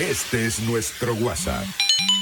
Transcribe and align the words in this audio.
Este 0.00 0.46
es 0.46 0.60
nuestro 0.60 1.12
WhatsApp. 1.12 1.62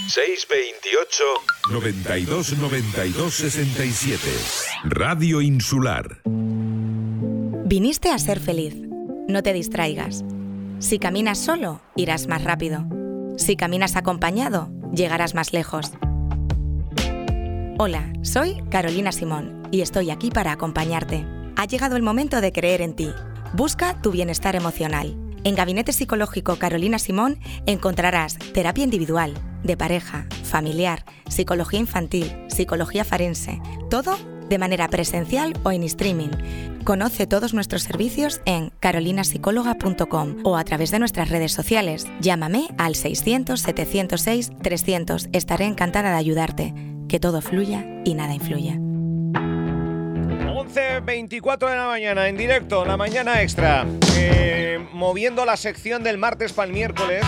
628 0.08 1.24
92 1.70 2.58
92 2.58 3.34
67. 3.34 4.18
Radio 4.82 5.40
Insular. 5.40 6.20
Viniste 6.24 8.10
a 8.10 8.18
ser 8.18 8.40
feliz. 8.40 8.74
No 9.28 9.44
te 9.44 9.52
distraigas. 9.52 10.24
Si 10.80 10.98
caminas 10.98 11.38
solo, 11.38 11.80
irás 11.94 12.26
más 12.26 12.42
rápido. 12.42 12.84
Si 13.36 13.54
caminas 13.54 13.94
acompañado, 13.94 14.72
llegarás 14.92 15.36
más 15.36 15.52
lejos. 15.52 15.92
Hola, 17.78 18.12
soy 18.22 18.60
Carolina 18.72 19.12
Simón 19.12 19.62
y 19.70 19.82
estoy 19.82 20.10
aquí 20.10 20.32
para 20.32 20.50
acompañarte. 20.50 21.24
Ha 21.54 21.64
llegado 21.66 21.94
el 21.94 22.02
momento 22.02 22.40
de 22.40 22.50
creer 22.50 22.82
en 22.82 22.96
ti. 22.96 23.12
Busca 23.52 24.02
tu 24.02 24.10
bienestar 24.10 24.56
emocional. 24.56 25.27
En 25.44 25.54
Gabinete 25.54 25.92
Psicológico 25.92 26.56
Carolina 26.56 26.98
Simón 26.98 27.38
encontrarás 27.66 28.38
terapia 28.52 28.84
individual, 28.84 29.34
de 29.62 29.76
pareja, 29.76 30.26
familiar, 30.44 31.04
psicología 31.28 31.80
infantil, 31.80 32.32
psicología 32.48 33.04
forense, 33.04 33.60
todo 33.90 34.16
de 34.48 34.58
manera 34.58 34.88
presencial 34.88 35.52
o 35.62 35.70
en 35.72 35.84
streaming. 35.84 36.30
Conoce 36.84 37.26
todos 37.26 37.54
nuestros 37.54 37.82
servicios 37.82 38.42
en 38.46 38.70
carolinapsicóloga.com 38.80 40.36
o 40.44 40.56
a 40.56 40.64
través 40.64 40.90
de 40.90 40.98
nuestras 40.98 41.28
redes 41.28 41.52
sociales. 41.52 42.06
Llámame 42.20 42.68
al 42.78 42.94
600-706-300. 42.94 45.28
Estaré 45.32 45.66
encantada 45.66 46.12
de 46.12 46.16
ayudarte. 46.16 46.72
Que 47.08 47.20
todo 47.20 47.42
fluya 47.42 47.84
y 48.04 48.14
nada 48.14 48.34
influya. 48.34 48.80
11.24 50.78 51.70
de 51.70 51.76
la 51.76 51.86
mañana, 51.86 52.28
en 52.28 52.36
directo, 52.36 52.84
la 52.84 52.96
mañana 52.96 53.42
extra. 53.42 53.84
Eh, 54.16 54.78
moviendo 54.92 55.44
la 55.44 55.56
sección 55.56 56.04
del 56.04 56.18
martes 56.18 56.52
para 56.52 56.68
el 56.68 56.72
miércoles, 56.72 57.24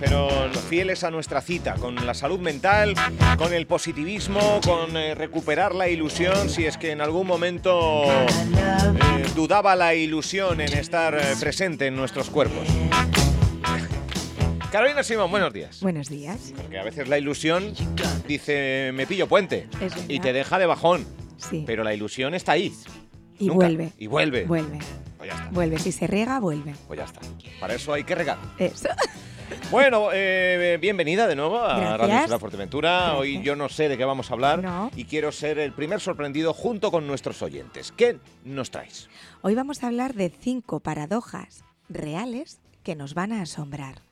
pero 0.00 0.28
fieles 0.68 1.04
a 1.04 1.10
nuestra 1.12 1.40
cita, 1.40 1.74
con 1.74 1.94
la 2.04 2.14
salud 2.14 2.40
mental, 2.40 2.94
con 3.38 3.54
el 3.54 3.68
positivismo, 3.68 4.60
con 4.64 4.96
eh, 4.96 5.14
recuperar 5.14 5.72
la 5.72 5.88
ilusión, 5.88 6.48
si 6.48 6.66
es 6.66 6.76
que 6.78 6.90
en 6.90 7.00
algún 7.00 7.28
momento 7.28 8.06
eh, 8.06 9.24
dudaba 9.36 9.76
la 9.76 9.94
ilusión 9.94 10.60
en 10.60 10.72
estar 10.72 11.16
presente 11.38 11.86
en 11.86 11.94
nuestros 11.94 12.28
cuerpos. 12.28 12.66
Carolina 14.72 15.04
Simón, 15.04 15.30
buenos 15.30 15.52
días. 15.52 15.80
Buenos 15.80 16.08
días. 16.08 16.52
Porque 16.56 16.78
a 16.78 16.82
veces 16.82 17.08
la 17.08 17.18
ilusión 17.18 17.72
dice, 18.26 18.90
me 18.94 19.06
pillo 19.06 19.28
puente, 19.28 19.68
Es 19.80 19.92
y 20.08 20.18
te 20.18 20.32
deja 20.32 20.58
de 20.58 20.66
bajón. 20.66 21.06
Sí. 21.40 21.64
Pero 21.66 21.82
la 21.84 21.92
ilusión 21.94 22.34
está 22.34 22.52
ahí. 22.52 22.72
y 23.38 23.46
Nunca. 23.46 23.66
vuelve. 23.66 23.92
Y 23.98 24.06
vuelve. 24.06 24.44
Vuelve. 24.44 24.78
Pues 25.18 25.30
ya 25.30 25.36
está. 25.36 25.50
Vuelve. 25.50 25.78
Si 25.78 25.92
se 25.92 26.06
riega, 26.06 26.38
vuelve. 26.40 26.74
Pues 26.86 26.98
ya 26.98 27.04
está. 27.04 27.20
Para 27.60 27.74
eso 27.74 27.92
hay 27.92 28.04
que 28.04 28.14
regar. 28.14 28.38
Eso. 28.58 28.88
Bueno, 29.72 30.10
eh, 30.12 30.78
bienvenida 30.80 31.26
de 31.26 31.34
nuevo 31.34 31.58
a 31.60 31.76
Gracias. 31.76 31.98
Radio 32.08 32.24
Isla 32.24 32.38
Fuerteventura. 32.38 32.90
Gracias. 32.98 33.18
Hoy 33.20 33.42
yo 33.42 33.56
no 33.56 33.68
sé 33.68 33.88
de 33.88 33.98
qué 33.98 34.04
vamos 34.04 34.30
a 34.30 34.34
hablar 34.34 34.62
No. 34.62 34.92
y 34.94 35.06
quiero 35.06 35.32
ser 35.32 35.58
el 35.58 35.72
primer 35.72 36.00
sorprendido 36.00 36.54
junto 36.54 36.92
con 36.92 37.08
nuestros 37.08 37.42
oyentes. 37.42 37.90
¿Qué 37.90 38.18
nos 38.44 38.70
traes? 38.70 39.08
Hoy 39.42 39.56
vamos 39.56 39.82
a 39.82 39.88
hablar 39.88 40.14
de 40.14 40.30
cinco 40.30 40.78
paradojas 40.78 41.64
reales 41.88 42.60
que 42.84 42.94
nos 42.94 43.14
van 43.14 43.32
a 43.32 43.42
asombrar. 43.42 44.02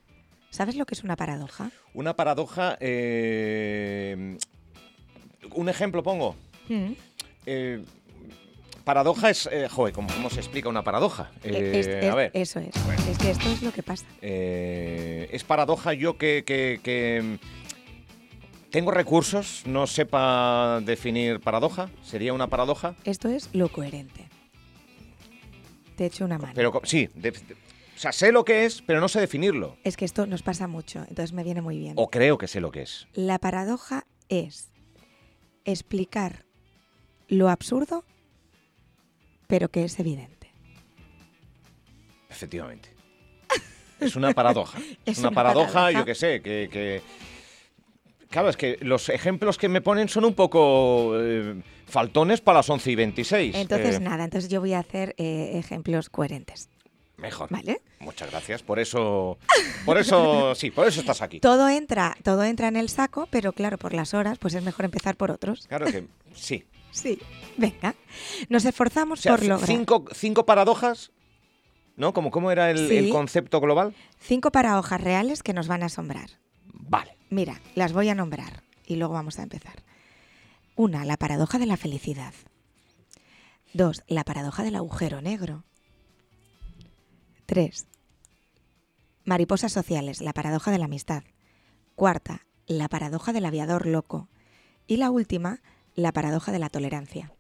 ¿Sabes 0.51 0.75
lo 0.75 0.87
que 0.87 0.95
es 0.97 1.05
una 1.05 1.15
paradoja? 1.15 1.71
Una 1.95 2.15
paradoja. 2.17 2.77
eh, 2.81 4.39
un 5.55 5.69
ejemplo 5.69 6.03
pongo. 6.03 6.35
Mm. 6.69 6.93
Eh, 7.47 7.85
paradoja 8.85 9.31
es. 9.31 9.49
eh, 9.53 9.69
joder, 9.69 9.95
¿cómo, 9.95 10.09
cómo 10.13 10.31
se 10.31 10.41
explica 10.41 10.69
una 10.69 10.83
paradoja? 10.85 11.31
Eh, 11.43 11.73
es- 11.75 11.87
Eh, 11.87 12.01
es- 12.07 12.11
a 12.11 12.15
ver. 12.15 12.31
Eso 12.35 12.61
es. 12.61 12.75
Es 13.09 13.19
que 13.19 13.31
esto 13.31 13.49
es 13.51 13.63
lo 13.63 13.73
que 13.73 13.83
pasa. 13.83 14.05
Es 14.21 15.45
paradoja 15.45 15.93
yo 15.95 16.17
que, 16.19 16.45
que- 16.47 16.81
que, 16.83 17.39
tengo 18.71 18.91
recursos, 18.91 19.63
no 19.67 19.87
sepa 19.87 20.81
definir 20.85 21.41
paradoja. 21.41 21.89
¿Sería 22.03 22.33
una 22.35 22.49
paradoja? 22.49 22.95
Esto 23.05 23.29
es 23.29 23.49
lo 23.55 23.71
coherente. 23.71 24.29
Te 25.97 26.07
echo 26.07 26.25
una 26.25 26.39
mano. 26.39 26.53
Pero 26.55 26.81
sí, 26.85 27.09
de- 27.15 27.31
de- 27.33 27.55
o 27.55 27.99
sea, 28.01 28.13
sé 28.13 28.31
lo 28.31 28.45
que 28.45 28.65
es, 28.67 28.83
pero 28.83 29.01
no 29.01 29.09
sé 29.09 29.21
definirlo. 29.21 29.77
Es 29.85 29.97
que 29.97 30.05
esto 30.05 30.27
nos 30.27 30.43
pasa 30.43 30.69
mucho, 30.69 31.01
entonces 31.09 31.33
me 31.33 31.43
viene 31.43 31.61
muy 31.63 31.79
bien. 31.79 31.95
O 31.97 32.09
creo 32.11 32.39
que 32.39 32.47
sé 32.47 32.61
lo 32.61 32.71
que 32.71 32.83
es. 32.83 33.09
La 33.15 33.39
paradoja 33.39 34.07
es 34.29 34.71
explicar 35.65 36.45
lo 37.29 37.49
absurdo, 37.49 38.05
pero 39.47 39.69
que 39.71 39.85
es 39.85 39.99
evidente. 39.99 40.51
Efectivamente. 42.31 42.91
Es 44.01 44.15
una 44.17 44.33
paradoja. 44.33 44.79
Es 45.07 45.19
una, 45.19 45.29
una 45.29 45.35
paradoja, 45.35 45.73
paradoja. 45.73 46.01
yo 46.01 46.05
que 46.05 46.15
sé, 46.15 46.41
que, 46.41 46.69
que- 46.71 47.03
Claro, 48.31 48.51
es 48.51 48.59
que 48.59 48.77
los 48.83 49.09
ejemplos 49.09 49.57
que 49.57 49.69
me 49.71 49.81
ponen 49.81 50.09
son 50.11 50.27
un 50.27 50.35
poco 50.35 51.13
eh, 51.19 51.63
faltones 51.87 52.43
para 52.43 52.59
las 52.59 52.69
11 52.69 52.91
y 52.91 52.95
26. 52.95 53.55
Entonces, 53.57 53.97
Eh, 53.97 54.01
nada, 54.01 54.25
entonces 54.25 54.51
yo 54.51 54.61
voy 54.61 54.75
a 54.75 54.81
hacer 54.81 55.15
eh, 55.17 55.53
ejemplos 55.55 56.11
coherentes. 56.11 56.69
Mejor. 57.17 57.49
¿Vale? 57.51 57.81
Muchas 58.01 58.31
gracias. 58.31 58.63
Por 58.63 58.79
eso, 58.79 59.39
por 59.87 59.97
eso, 59.99 60.55
sí, 60.55 60.71
por 60.71 60.87
eso 60.87 61.01
estás 61.01 61.23
aquí. 61.23 61.41
Todo 61.41 61.69
entra, 61.71 62.15
todo 62.23 62.45
entra 62.45 62.69
en 62.69 62.77
el 62.77 62.91
saco, 62.91 63.27
pero 63.31 63.53
claro, 63.55 63.79
por 63.79 63.95
las 63.95 64.13
horas, 64.13 64.39
pues 64.39 64.53
es 64.55 64.63
mejor 64.63 64.85
empezar 64.85 65.17
por 65.17 65.31
otros. 65.31 65.67
Claro 65.67 65.87
que 65.87 66.05
sí. 66.35 66.65
Sí. 66.91 67.19
Venga. 67.57 67.95
Nos 68.49 68.65
O 68.65 68.69
esforzamos 68.69 69.21
sea, 69.21 69.37
por 69.37 69.45
lograr 69.45 69.67
cinco, 69.69 70.05
cinco 70.15 70.47
paradojas, 70.47 71.11
¿no? 71.97 72.13
Como, 72.13 72.31
¿Cómo 72.31 72.51
era 72.51 72.71
el, 72.71 72.89
Sí. 72.89 72.97
el 72.97 73.11
concepto 73.11 73.61
global? 73.61 73.95
cinco 74.21 74.51
paradojas 74.53 75.01
reales 75.01 75.43
que 75.43 75.53
nos 75.55 75.69
van 75.69 75.83
a 75.83 75.87
asombrar. 75.87 76.31
Vale. 76.73 77.17
Mira, 77.31 77.61
las 77.75 77.93
voy 77.93 78.09
a 78.09 78.15
nombrar 78.15 78.63
y 78.87 78.97
luego 78.97 79.15
vamos 79.15 79.39
a 79.39 79.43
empezar. 79.43 79.83
Una, 80.77 81.05
la 81.05 81.17
paradoja 81.17 81.59
de 81.59 81.67
la 81.67 81.77
felicidad. 81.77 82.33
Dos, 83.75 84.03
la 84.07 84.25
paradoja 84.25 84.63
del 84.63 84.77
agujero 84.77 85.21
negro. 85.21 85.65
Tres, 87.47 87.87
mariposas 89.25 89.73
sociales, 89.73 90.21
la 90.21 90.33
paradoja 90.33 90.71
de 90.71 90.79
la 90.79 90.85
amistad. 90.87 91.23
Cuarta, 91.97 92.47
la 92.67 92.89
paradoja 92.89 93.33
del 93.33 93.45
aviador 93.47 93.87
loco. 93.87 94.29
Y 94.87 94.97
la 94.99 95.11
última, 95.11 95.61
la 95.99 96.13
paradoja 96.13 96.53
de 96.53 96.61
la 96.61 96.69
tolerancia. 96.69 97.33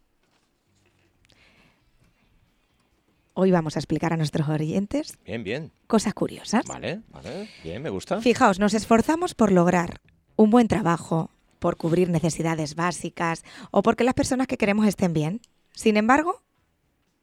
Hoy 3.35 3.53
vamos 3.53 3.77
a 3.77 3.79
explicar 3.79 4.13
a 4.13 4.17
nuestros 4.17 4.49
oyentes 4.49 5.17
Bien, 5.25 5.45
bien. 5.45 5.71
cosas 5.87 6.13
curiosas. 6.13 6.65
Vale, 6.67 7.03
vale. 7.11 7.49
Bien, 7.63 7.81
me 7.81 7.89
gusta. 7.91 8.21
Fijaos, 8.21 8.59
nos 8.59 8.75
esforzamos 8.75 9.35
por 9.35 9.53
lograr 9.53 10.01
un 10.35 10.51
buen 10.51 10.67
trabajo, 10.67 11.31
por 11.61 11.77
cubrir 11.77 12.11
necesidades 12.11 12.75
básicas 12.75 13.45
o 13.71 13.83
porque 13.83 14.03
las 14.03 14.15
personas 14.15 14.49
que 14.49 14.57
queremos 14.57 14.89
estén 14.89 15.13
bien. 15.13 15.41
Sin 15.73 15.97
embargo, 15.97 16.43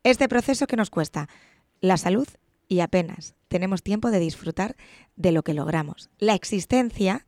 este 0.03 0.29
proceso 0.29 0.67
que 0.67 0.77
nos 0.77 0.89
cuesta 0.89 1.27
la 1.81 1.97
salud 1.97 2.27
y 2.69 2.79
apenas 2.79 3.35
tenemos 3.49 3.83
tiempo 3.83 4.09
de 4.09 4.19
disfrutar 4.19 4.77
de 5.17 5.33
lo 5.33 5.43
que 5.43 5.53
logramos. 5.53 6.09
La 6.17 6.33
existencia, 6.33 7.25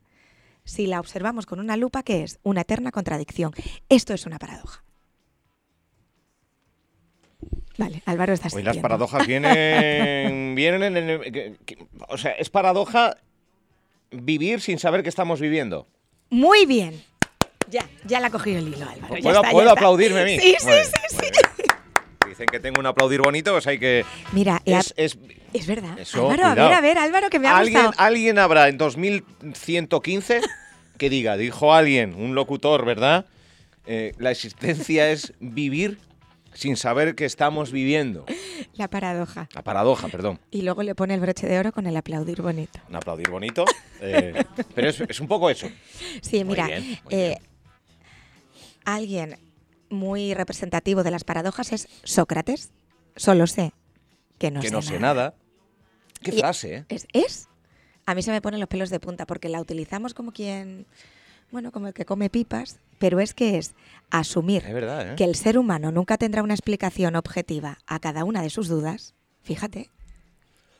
si 0.68 0.86
la 0.86 1.00
observamos 1.00 1.46
con 1.46 1.60
una 1.60 1.76
lupa, 1.76 2.02
¿qué 2.02 2.22
es? 2.22 2.38
Una 2.42 2.60
eterna 2.60 2.92
contradicción. 2.92 3.52
Esto 3.88 4.12
es 4.14 4.26
una 4.26 4.38
paradoja. 4.38 4.84
Vale, 7.78 8.02
Álvaro 8.06 8.32
está 8.32 8.48
Hoy 8.52 8.62
las 8.64 8.76
paradojas 8.78 9.26
vienen, 9.26 10.54
vienen 10.56 10.96
en 10.96 11.08
el- 11.10 11.20
que- 11.32 11.56
que- 11.64 11.86
o 12.08 12.18
sea, 12.18 12.32
es 12.32 12.50
paradoja 12.50 13.16
vivir 14.10 14.60
sin 14.60 14.78
saber 14.78 15.02
que 15.02 15.08
estamos 15.08 15.40
viviendo. 15.40 15.86
Muy 16.30 16.66
bien. 16.66 17.02
Ya, 17.70 17.88
ya 18.04 18.18
la 18.20 18.28
ha 18.28 18.30
cogido 18.30 18.58
el 18.58 18.68
hilo, 18.68 18.88
Álvaro. 18.88 19.16
ya 19.16 19.22
¿Puedo, 19.22 19.42
ya 19.42 19.50
puedo 19.50 19.68
está. 19.68 19.72
aplaudirme 19.80 20.20
a 20.22 20.24
mí? 20.24 20.38
Sí, 20.40 20.56
sí, 20.58 20.68
sí. 21.10 21.26
Dicen 22.38 22.46
que 22.52 22.60
tengo 22.60 22.78
un 22.78 22.86
aplaudir 22.86 23.20
bonito, 23.20 23.50
pues 23.50 23.66
hay 23.66 23.80
que... 23.80 24.04
Mira, 24.32 24.62
Es, 24.64 24.94
es- 24.96 25.18
es 25.52 25.66
verdad. 25.66 25.98
Eso, 25.98 26.30
Álvaro, 26.30 26.44
a 26.46 26.54
ver, 26.54 26.72
a 26.72 26.80
ver, 26.80 26.98
Álvaro, 26.98 27.30
que 27.30 27.40
me 27.40 27.48
ha 27.48 27.56
¿Alguien, 27.58 27.86
gustado. 27.86 28.06
alguien 28.06 28.38
habrá 28.38 28.68
en 28.68 28.78
2115 28.78 30.40
que 30.98 31.10
diga, 31.10 31.36
dijo 31.36 31.74
alguien, 31.74 32.14
un 32.14 32.36
locutor, 32.36 32.84
¿verdad? 32.84 33.26
Eh, 33.86 34.12
la 34.18 34.30
existencia 34.30 35.10
es 35.10 35.32
vivir 35.40 35.98
sin 36.52 36.76
saber 36.76 37.16
que 37.16 37.24
estamos 37.24 37.72
viviendo. 37.72 38.24
La 38.74 38.88
paradoja. 38.88 39.48
La 39.52 39.62
paradoja, 39.62 40.06
perdón. 40.06 40.38
Y 40.52 40.62
luego 40.62 40.84
le 40.84 40.94
pone 40.94 41.14
el 41.14 41.20
broche 41.20 41.48
de 41.48 41.58
oro 41.58 41.72
con 41.72 41.86
el 41.88 41.96
aplaudir 41.96 42.40
bonito. 42.40 42.78
Un 42.88 42.94
aplaudir 42.96 43.30
bonito. 43.30 43.64
eh, 44.00 44.44
pero 44.76 44.90
es, 44.90 45.00
es 45.00 45.18
un 45.18 45.26
poco 45.26 45.50
eso. 45.50 45.68
Sí, 46.20 46.44
Muy 46.44 46.52
mira, 46.54 46.66
bien, 46.68 46.98
eh, 47.10 47.36
alguien 48.84 49.36
muy 49.90 50.34
representativo 50.34 51.02
de 51.02 51.10
las 51.10 51.24
paradojas 51.24 51.72
es 51.72 51.88
Sócrates. 52.04 52.70
Solo 53.16 53.46
sé 53.46 53.72
que 54.38 54.50
no 54.50 54.60
que 54.60 54.68
sé 54.68 54.72
no 54.74 54.82
sé 54.82 54.98
nada. 54.98 55.34
Qué 56.22 56.34
Y- 56.34 56.38
frase, 56.40 56.74
¿eh? 56.76 56.84
¿Es, 56.88 57.06
es? 57.12 57.48
A 58.06 58.14
mí 58.14 58.22
se 58.22 58.30
me 58.30 58.40
ponen 58.40 58.60
los 58.60 58.68
pelos 58.68 58.90
de 58.90 59.00
punta 59.00 59.26
porque 59.26 59.48
la 59.48 59.60
utilizamos 59.60 60.14
como 60.14 60.32
quien, 60.32 60.86
bueno, 61.50 61.72
como 61.72 61.88
el 61.88 61.94
que 61.94 62.04
come 62.06 62.30
pipas, 62.30 62.78
pero 62.98 63.20
es 63.20 63.34
que 63.34 63.58
es 63.58 63.74
asumir 64.10 64.64
Es 64.64 64.72
verdad, 64.74 65.12
¿eh? 65.12 65.16
que 65.16 65.24
el 65.24 65.34
ser 65.34 65.58
humano 65.58 65.92
nunca 65.92 66.16
tendrá 66.16 66.42
una 66.42 66.54
explicación 66.54 67.16
objetiva 67.16 67.78
a 67.86 67.98
cada 68.00 68.24
una 68.24 68.40
de 68.42 68.50
sus 68.50 68.68
dudas, 68.68 69.14
fíjate, 69.42 69.90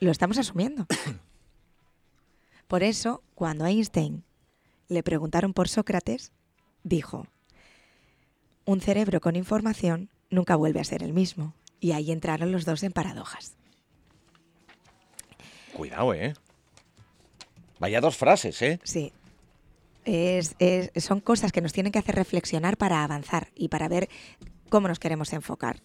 lo 0.01 0.11
estamos 0.11 0.39
asumiendo. 0.39 0.87
Por 2.69 2.83
eso, 2.83 3.23
cuando 3.35 3.67
Einstein 3.67 4.25
le 4.89 5.03
preguntaron 5.03 5.53
por 5.55 5.69
Sócrates, 5.69 6.33
dijo, 6.83 7.27
un 8.69 8.81
cerebro 8.83 9.21
con 9.21 9.35
información 9.35 10.11
nunca 10.29 10.55
vuelve 10.55 10.81
a 10.81 10.85
ser 10.85 11.03
el 11.03 11.15
mismo. 11.15 11.55
Y 11.81 11.93
ahí 11.93 12.13
entraron 12.13 12.53
los 12.53 12.67
dos 12.67 12.83
en 12.83 12.93
paradojas. 12.93 13.57
Cuidado, 15.73 16.13
¿eh? 16.13 16.35
Vaya 17.79 18.01
dos 18.01 18.17
frases, 18.17 18.61
¿eh? 18.63 18.79
Sí. 18.83 19.13
Es- 20.05 20.55
es- 20.59 20.91
son 21.03 21.21
cosas 21.21 21.51
que 21.53 21.61
nos 21.61 21.73
tienen 21.73 21.93
que 21.93 21.99
hacer 21.99 22.15
reflexionar 22.15 22.77
para 22.77 23.05
avanzar 23.05 23.49
y 23.55 23.69
para 23.69 23.89
ver 23.89 24.09
cómo 24.69 24.89
nos 24.89 24.99
queremos 24.99 25.33
enfocar. 25.33 25.81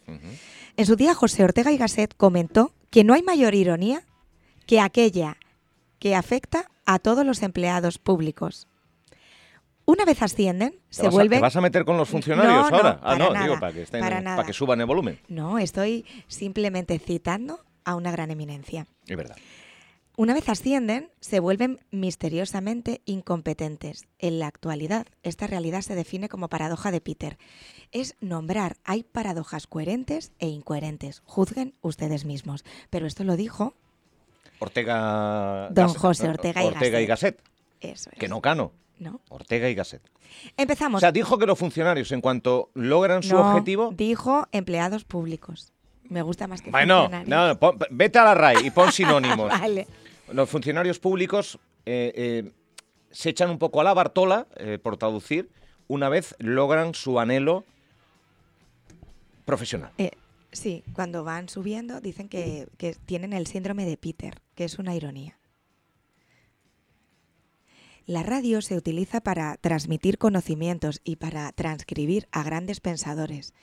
En 0.75 0.85
su 0.85 0.95
día, 0.95 1.13
José 1.13 1.43
Ortega 1.43 1.71
y 1.71 1.77
Gasset 1.77 2.13
comentó 2.17 2.73
que 2.89 3.03
no 3.05 3.13
hay 3.13 3.21
mayor 3.23 3.55
ironía 3.55 4.03
que 4.65 4.79
aquella 4.81 5.37
que 5.99 6.15
afecta 6.15 6.69
a 6.85 6.99
todos 6.99 7.25
los 7.25 7.43
empleados 7.43 7.97
públicos. 7.97 8.67
Una 9.85 10.05
vez 10.05 10.21
ascienden, 10.21 10.71
¿Te 10.71 10.77
se 10.89 11.03
vas, 11.03 11.13
a, 11.13 11.15
vuelve... 11.15 11.35
te 11.37 11.41
vas 11.41 11.55
a 11.55 11.61
meter 11.61 11.83
con 11.83 11.97
los 11.97 12.07
funcionarios 12.07 12.53
No, 12.53 12.69
no, 12.69 12.75
ahora? 12.77 12.89
ah, 13.01 13.01
para 13.01 13.17
no, 13.17 13.33
nada, 13.33 13.45
digo, 13.45 13.59
para 13.59 13.73
que, 13.73 13.81
estén, 13.81 14.01
para 14.01 14.43
que 14.45 14.53
suban 14.53 14.79
el 14.79 14.85
volumen. 14.85 15.19
No, 15.27 15.59
estoy 15.59 16.05
simplemente 16.27 16.99
citando 16.99 17.59
a 17.83 17.95
una 17.95 18.11
gran 18.11 18.31
eminencia. 18.31 18.87
Es 19.07 19.17
verdad. 19.17 19.35
Una 20.15 20.35
vez 20.35 20.47
ascienden, 20.47 21.09
se 21.21 21.39
vuelven 21.39 21.79
misteriosamente 21.89 23.01
incompetentes. 23.05 24.05
En 24.19 24.37
la 24.39 24.45
actualidad, 24.47 25.07
esta 25.23 25.47
realidad 25.47 25.81
se 25.81 25.95
define 25.95 26.29
como 26.29 26.49
paradoja 26.49 26.91
de 26.91 27.01
Peter. 27.01 27.37
Es 27.91 28.15
nombrar, 28.21 28.77
hay 28.85 29.03
paradojas 29.03 29.65
coherentes 29.67 30.31
e 30.39 30.47
incoherentes. 30.47 31.23
Juzguen 31.25 31.73
ustedes 31.81 32.25
mismos. 32.25 32.63
Pero 32.91 33.07
esto 33.07 33.23
lo 33.23 33.35
dijo 33.35 33.73
Ortega... 34.59 35.69
Don 35.71 35.87
Gasset- 35.89 35.97
José 35.97 36.29
Ortega 36.29 36.63
y 36.63 36.67
Ortega 36.67 37.01
y 37.01 37.05
Gasset. 37.05 37.41
eso. 37.81 38.09
Es. 38.13 38.19
Que 38.19 38.27
no 38.27 38.39
cano. 38.41 38.71
¿No? 39.03 39.21
Ortega 39.29 39.69
y 39.69 39.75
Gasset. 39.75 40.01
Empezamos. 40.57 40.99
O 40.99 41.01
sea, 41.01 41.11
dijo 41.11 41.37
que 41.37 41.45
los 41.45 41.59
funcionarios, 41.59 42.11
en 42.11 42.21
cuanto 42.21 42.69
logran 42.73 43.21
su 43.21 43.35
No, 43.35 43.49
objetivo... 43.49 43.91
Dijo 43.95 44.47
empleados 44.51 45.03
públicos. 45.03 45.71
Me 46.09 46.21
gusta 46.21 46.47
más 46.47 46.61
que 46.61 46.71
Bueno, 46.71 47.01
funcionarios. 47.03 47.29
no, 47.29 47.47
no, 47.47 47.59
pon- 47.59 47.77
vete 47.91 48.19
a 48.19 48.23
la 48.23 48.33
RAI 48.33 48.65
y 48.67 48.71
pon 48.71 48.91
sinónimos. 48.93 49.49
vale. 49.49 49.87
Los 50.31 50.49
funcionarios 50.49 50.99
públicos 50.99 51.59
eh, 51.85 52.11
eh, 52.15 52.51
se 53.11 53.29
echan 53.29 53.49
un 53.49 53.59
poco 53.59 53.81
a 53.81 53.83
la 53.83 53.93
Bartola, 53.93 54.47
eh, 54.55 54.79
por 54.81 54.97
traducir, 54.97 55.49
una 55.87 56.09
vez 56.09 56.35
logran 56.39 56.93
su 56.95 57.19
anhelo 57.19 57.65
profesional. 59.45 59.91
Sí, 60.51 60.83
cuando 60.93 61.23
van 61.23 61.49
subiendo 61.49 61.99
dicen 61.99 62.29
que, 62.29 62.67
que 62.77 62.95
tienen 63.05 63.33
el 63.33 63.47
síndrome 63.47 63.85
de 63.85 63.97
Peter, 63.97 64.39
que 64.55 64.65
es 64.65 64.77
una 64.79 64.95
ironía. 64.95 65.37
La 68.05 68.23
radio 68.23 68.61
se 68.61 68.75
utiliza 68.75 69.21
para 69.21 69.55
transmitir 69.57 70.17
conocimientos 70.17 70.99
y 71.03 71.15
para 71.15 71.51
transcribir 71.53 72.27
a 72.31 72.43
grandes 72.43 72.79
pensadores. 72.81 73.53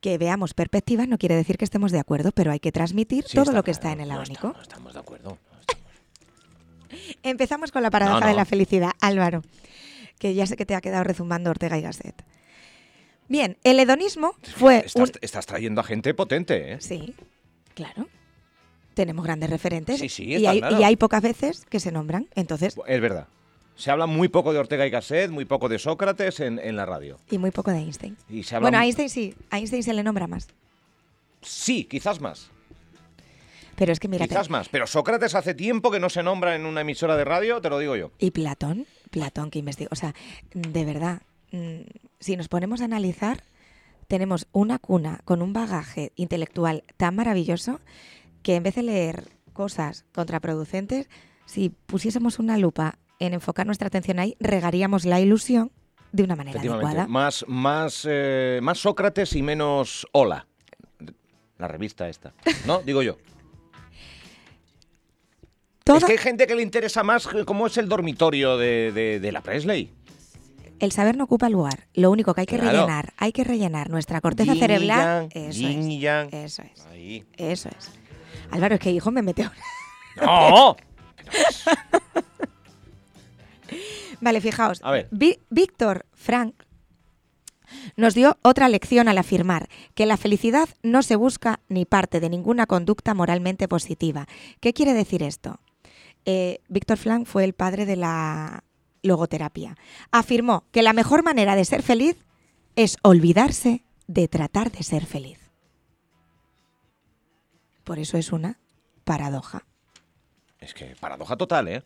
Que 0.00 0.18
veamos 0.18 0.54
perspectivas 0.54 1.06
no 1.08 1.18
quiere 1.18 1.36
decir 1.36 1.56
que 1.58 1.64
estemos 1.64 1.92
de 1.92 1.98
acuerdo, 2.00 2.32
pero 2.32 2.50
hay 2.50 2.58
que 2.60 2.72
transmitir 2.72 3.24
Sí, 3.28 3.36
todo 3.36 3.52
lo 3.52 3.62
que 3.62 3.70
está 3.70 3.92
en 3.92 4.00
el 4.00 4.10
abanico. 4.10 4.34
estamos- 4.48 4.56
No 4.56 4.62
estamos 4.62 4.92
de 4.94 4.98
acuerdo. 4.98 5.38
no 5.52 5.60
estamos. 5.60 7.16
Empezamos 7.22 7.70
con 7.70 7.82
la 7.82 7.90
paradoja 7.90 8.26
de 8.26 8.34
la 8.34 8.44
felicidad, 8.44 8.92
Álvaro, 9.00 9.42
que 10.18 10.34
ya 10.34 10.46
sé 10.46 10.56
que 10.56 10.66
te 10.66 10.74
ha 10.74 10.80
quedado 10.80 11.04
rezumbando 11.04 11.50
Ortega 11.50 11.78
y 11.78 11.82
Gasset. 11.82 12.24
Bien, 13.28 13.56
el 13.62 13.78
hedonismo 13.78 14.34
fue 14.56 14.78
Estás, 14.78 15.10
un... 15.10 15.14
estás 15.20 15.46
trayendo 15.46 15.80
a 15.80 15.84
gente 15.84 16.12
potente, 16.14 16.72
¿eh? 16.72 16.80
Sí, 16.80 17.14
claro. 17.74 18.08
Tenemos 18.94 19.24
grandes 19.24 19.48
referentes 19.50 20.00
Sí, 20.00 20.08
sí, 20.08 20.24
y, 20.24 20.34
está 20.34 20.50
hay, 20.50 20.58
claro. 20.58 20.80
y 20.80 20.82
hay 20.84 20.96
pocas 20.96 21.22
veces 21.22 21.64
que 21.66 21.78
se 21.78 21.92
nombran. 21.92 22.26
Entonces, 22.34 22.74
Es 22.88 23.00
verdad. 23.00 23.28
Se 23.80 23.90
habla 23.90 24.06
muy 24.06 24.28
poco 24.28 24.52
de 24.52 24.58
Ortega 24.58 24.86
y 24.86 24.90
Gasset, 24.90 25.30
muy 25.30 25.46
poco 25.46 25.68
de 25.70 25.78
Sócrates 25.78 26.40
en, 26.40 26.58
en 26.58 26.76
la 26.76 26.84
radio. 26.84 27.18
y 27.30 27.38
muy 27.38 27.50
poco 27.50 27.70
de 27.70 27.78
Einstein. 27.78 28.14
Y 28.28 28.42
se 28.42 28.56
habla 28.56 28.66
Bueno, 28.66 28.78
a 28.78 28.84
Einstein 28.84 29.08
sí, 29.08 29.34
a 29.50 29.56
Einstein 29.58 29.82
se 29.82 29.94
le 29.94 30.02
nombra 30.02 30.26
más. 30.26 30.48
Sí, 31.40 31.84
quizás 31.84 32.20
más. 32.20 32.50
Pero 33.76 33.92
es 33.92 33.98
que 33.98 34.08
mira, 34.08 34.28
Quizás 34.28 34.50
más. 34.50 34.68
Pero 34.68 34.86
Sócrates 34.86 35.34
hace 35.34 35.54
tiempo 35.54 35.90
que 35.90 35.98
no 35.98 36.10
se 36.10 36.22
nombra 36.22 36.54
en 36.54 36.66
una 36.66 36.82
emisora 36.82 37.16
de 37.16 37.24
radio, 37.24 37.62
te 37.62 37.70
lo 37.70 37.78
digo 37.78 37.96
yo. 37.96 38.10
y 38.18 38.30
Platón, 38.32 38.86
Platón 39.10 39.50
que 39.50 39.58
investigó. 39.60 39.88
O 39.92 39.96
sea, 39.96 40.14
de 40.52 40.84
verdad, 40.84 41.22
mm, 41.52 41.80
si 42.18 42.36
nos 42.36 42.48
ponemos 42.48 42.82
a 42.82 42.84
analizar, 42.84 43.44
tenemos 44.08 44.46
una 44.52 44.78
cuna 44.78 45.20
con 45.24 45.40
un 45.40 45.54
bagaje 45.54 46.12
intelectual 46.16 46.84
tan 46.98 47.16
maravilloso 47.16 47.80
que 48.42 48.56
en 48.56 48.62
vez 48.62 48.74
de 48.74 48.82
leer 48.82 49.28
cosas 49.54 50.04
contraproducentes, 50.12 51.08
si 51.46 51.70
pusiésemos 51.70 52.38
una 52.38 52.58
lupa 52.58 52.98
en 53.20 53.34
enfocar 53.34 53.66
nuestra 53.66 53.86
atención 53.88 54.18
ahí, 54.18 54.36
regaríamos 54.40 55.04
la 55.04 55.20
ilusión 55.20 55.70
de 56.12 56.24
una 56.24 56.34
manera 56.34 56.58
adecuada. 56.60 57.06
Más, 57.06 57.44
más, 57.46 58.04
eh, 58.10 58.58
más 58.62 58.78
Sócrates 58.78 59.36
y 59.36 59.42
menos 59.42 60.06
Hola. 60.12 60.46
La 61.58 61.68
revista 61.68 62.08
esta. 62.08 62.32
¿No? 62.66 62.80
Digo 62.84 63.02
yo. 63.02 63.16
Toda- 65.84 65.98
Es 65.98 66.04
que 66.04 66.12
hay 66.12 66.18
gente 66.18 66.46
que 66.46 66.54
le 66.54 66.62
interesa 66.62 67.02
más 67.02 67.28
cómo 67.46 67.66
es 67.66 67.76
el 67.76 67.88
dormitorio 67.88 68.56
de, 68.56 68.92
de- 68.92 69.20
de 69.20 69.32
la 69.32 69.40
Presley. 69.42 69.90
El 70.78 70.92
saber 70.92 71.16
no 71.16 71.24
ocupa 71.24 71.50
lugar. 71.50 71.88
Lo 71.92 72.10
único 72.10 72.32
que 72.32 72.40
hay 72.42 72.46
que 72.46 72.56
Claro. 72.58 72.78
rellenar, 72.78 73.12
hay 73.18 73.32
que 73.32 73.44
rellenar 73.44 73.90
nuestra 73.90 74.20
corteza 74.22 74.52
Yin 74.54 74.56
y 74.56 74.60
cerebral. 74.66 75.28
yang, 75.28 75.44
Eso 75.48 75.58
yin 75.60 75.80
es. 75.80 75.86
y 75.86 76.00
yang. 76.00 76.28
Eso 76.34 76.62
es. 76.62 76.86
Ahí. 76.86 77.24
Eso 77.36 77.68
es. 77.68 77.90
Álvaro, 78.50 78.76
es 78.76 78.80
que 78.80 78.90
hijo 78.90 79.10
me 79.10 79.20
mete. 79.22 79.48
¡No! 80.22 80.76
Vale, 84.20 84.40
fijaos. 84.40 84.80
A 84.82 84.90
ver. 84.90 85.08
Vi- 85.10 85.38
Víctor 85.50 86.06
Frank 86.12 86.54
nos 87.96 88.14
dio 88.14 88.36
otra 88.42 88.68
lección 88.68 89.08
al 89.08 89.18
afirmar 89.18 89.68
que 89.94 90.04
la 90.06 90.16
felicidad 90.16 90.68
no 90.82 91.02
se 91.02 91.16
busca 91.16 91.60
ni 91.68 91.84
parte 91.84 92.18
de 92.20 92.28
ninguna 92.28 92.66
conducta 92.66 93.14
moralmente 93.14 93.68
positiva. 93.68 94.26
¿Qué 94.60 94.72
quiere 94.72 94.92
decir 94.92 95.22
esto? 95.22 95.60
Eh, 96.24 96.60
Víctor 96.68 96.98
Frank 96.98 97.26
fue 97.26 97.44
el 97.44 97.52
padre 97.54 97.86
de 97.86 97.96
la 97.96 98.64
logoterapia. 99.02 99.76
Afirmó 100.10 100.64
que 100.72 100.82
la 100.82 100.92
mejor 100.92 101.22
manera 101.22 101.54
de 101.56 101.64
ser 101.64 101.82
feliz 101.82 102.16
es 102.76 102.96
olvidarse 103.02 103.84
de 104.08 104.26
tratar 104.28 104.70
de 104.72 104.82
ser 104.82 105.06
feliz. 105.06 105.38
Por 107.84 107.98
eso 107.98 108.18
es 108.18 108.32
una 108.32 108.58
paradoja. 109.04 109.64
Es 110.58 110.74
que 110.74 110.96
paradoja 111.00 111.36
total, 111.36 111.68
¿eh? 111.68 111.82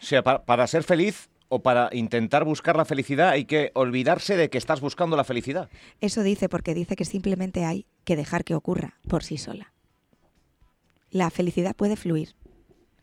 O 0.00 0.04
sea, 0.04 0.22
pa- 0.22 0.44
para 0.44 0.66
ser 0.66 0.84
feliz 0.84 1.28
o 1.48 1.62
para 1.62 1.88
intentar 1.92 2.44
buscar 2.44 2.76
la 2.76 2.84
felicidad 2.84 3.28
hay 3.30 3.44
que 3.44 3.70
olvidarse 3.74 4.36
de 4.36 4.50
que 4.50 4.58
estás 4.58 4.80
buscando 4.80 5.16
la 5.16 5.24
felicidad. 5.24 5.68
Eso 6.00 6.22
dice 6.22 6.48
porque 6.48 6.74
dice 6.74 6.96
que 6.96 7.04
simplemente 7.04 7.64
hay 7.64 7.86
que 8.04 8.16
dejar 8.16 8.44
que 8.44 8.54
ocurra 8.54 8.98
por 9.08 9.22
sí 9.22 9.36
sola. 9.38 9.72
La 11.10 11.30
felicidad 11.30 11.76
puede 11.76 11.96
fluir. 11.96 12.34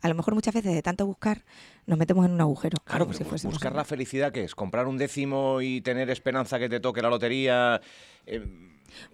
A 0.01 0.09
lo 0.09 0.15
mejor 0.15 0.33
muchas 0.33 0.53
veces 0.55 0.73
de 0.73 0.81
tanto 0.81 1.05
buscar 1.05 1.45
nos 1.85 1.97
metemos 1.97 2.25
en 2.25 2.31
un 2.31 2.41
agujero. 2.41 2.77
Claro, 2.83 3.07
pero 3.07 3.37
si 3.37 3.47
buscar 3.47 3.75
la 3.75 3.85
felicidad, 3.85 4.31
¿qué 4.31 4.43
es? 4.43 4.55
¿Comprar 4.55 4.87
un 4.87 4.97
décimo 4.97 5.61
y 5.61 5.81
tener 5.81 6.09
esperanza 6.09 6.57
que 6.57 6.67
te 6.69 6.79
toque 6.79 7.01
la 7.01 7.09
lotería? 7.09 7.79
Eh, 8.25 8.43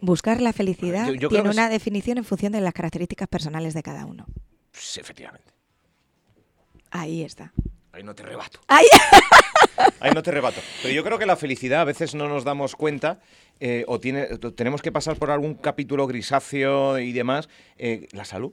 Buscar 0.01 0.41
la 0.41 0.53
felicidad 0.53 1.05
Yo- 1.07 1.13
yo 1.13 1.29
creo 1.29 1.41
tiene 1.43 1.49
una 1.51 1.65
es- 1.65 1.71
definición 1.71 2.17
en 2.17 2.23
función 2.23 2.53
de 2.53 2.61
las 2.61 2.73
características 2.73 3.27
personales 3.27 3.73
de 3.73 3.83
cada 3.83 4.05
uno. 4.05 4.25
pues, 4.71 4.97
efectivamente. 4.97 5.51
Ahí 6.89 7.21
está. 7.23 7.51
Ahí 7.91 8.03
no 8.03 8.13
te 8.13 8.23
rebato. 8.23 8.59
¡Ay! 8.67 8.85
Ahí 9.99 10.11
no 10.13 10.21
te 10.21 10.31
rebato. 10.31 10.61
Pero 10.81 10.93
yo 10.93 11.03
creo 11.03 11.17
que 11.17 11.25
la 11.25 11.35
felicidad 11.35 11.81
a 11.81 11.85
veces 11.85 12.13
no 12.15 12.27
nos 12.27 12.43
damos 12.43 12.75
cuenta 12.75 13.19
eh, 13.59 13.83
o 13.87 13.99
tiene, 13.99 14.25
tenemos 14.55 14.81
que 14.81 14.91
pasar 14.91 15.15
por 15.17 15.31
algún 15.31 15.55
capítulo 15.55 16.05
grisáceo 16.07 16.99
y 16.99 17.11
demás. 17.11 17.49
eh, 17.77 18.07
la 18.11 18.25
salud. 18.25 18.51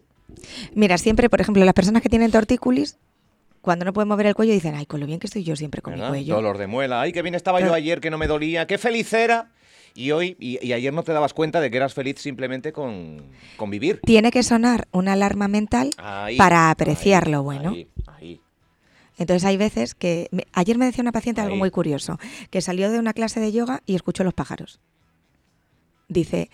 Mira, 0.74 0.96
siempre, 0.98 1.28
por 1.28 1.40
ejemplo, 1.40 1.62
las 1.64 1.74
personas 1.74 2.00
que 2.02 2.08
tienen 2.08 2.30
tortícolis, 2.30 2.96
cuando 3.60 3.84
no 3.84 3.92
pueden 3.92 4.08
mover 4.08 4.26
el 4.26 4.34
cuello, 4.34 4.52
dicen, 4.52 4.74
ay, 4.74 4.86
con 4.86 5.00
lo 5.00 5.06
bien 5.06 5.18
que 5.18 5.26
estoy 5.26 5.44
yo 5.44 5.56
siempre 5.56 5.82
con 5.82 5.92
¿verdad? 5.94 6.06
mi 6.08 6.18
cuello. 6.18 6.34
Dolor 6.36 6.56
de 6.58 6.66
muela. 6.66 7.02
Ay, 7.02 7.12
qué 7.12 7.20
bien 7.22 7.34
estaba 7.34 7.60
yo 7.60 7.74
ayer, 7.74 8.00
que 8.00 8.10
no 8.10 8.16
me 8.18 8.26
dolía. 8.26 8.66
Qué 8.66 8.78
feliz 8.78 9.12
era. 9.12 9.50
Y 9.96 10.10
hoy, 10.10 10.36
y, 10.40 10.58
y 10.66 10.72
ayer 10.72 10.92
no 10.92 11.04
te 11.04 11.12
dabas 11.12 11.34
cuenta 11.34 11.60
de 11.60 11.70
que 11.70 11.76
eras 11.76 11.94
feliz 11.94 12.16
simplemente 12.18 12.72
con, 12.72 13.22
con 13.56 13.70
vivir. 13.70 14.00
Tiene 14.04 14.32
que 14.32 14.42
sonar 14.42 14.88
una 14.90 15.12
alarma 15.12 15.46
mental 15.46 15.90
Ahí, 15.98 16.36
para 16.36 16.70
apreciar 16.70 17.26
ahí, 17.26 17.32
lo 17.32 17.42
bueno. 17.44 17.70
Ahí, 17.70 17.76
ahí. 17.76 17.93
Entonces 19.18 19.44
hay 19.44 19.56
veces 19.56 19.94
que... 19.94 20.28
me- 20.32 20.46
ayer 20.52 20.76
me 20.78 20.86
decía 20.86 21.02
una 21.02 21.12
paciente 21.12 21.40
algo 21.40 21.54
Ahí. 21.54 21.58
muy 21.60 21.70
curioso, 21.70 22.18
que 22.50 22.60
salió 22.60 22.90
de 22.90 22.98
una 22.98 23.12
clase 23.12 23.40
de 23.40 23.52
yoga 23.52 23.82
y 23.86 23.94
escuchó 23.94 24.24
los 24.24 24.34
pájaros. 24.34 24.80
Dice, 26.08 26.50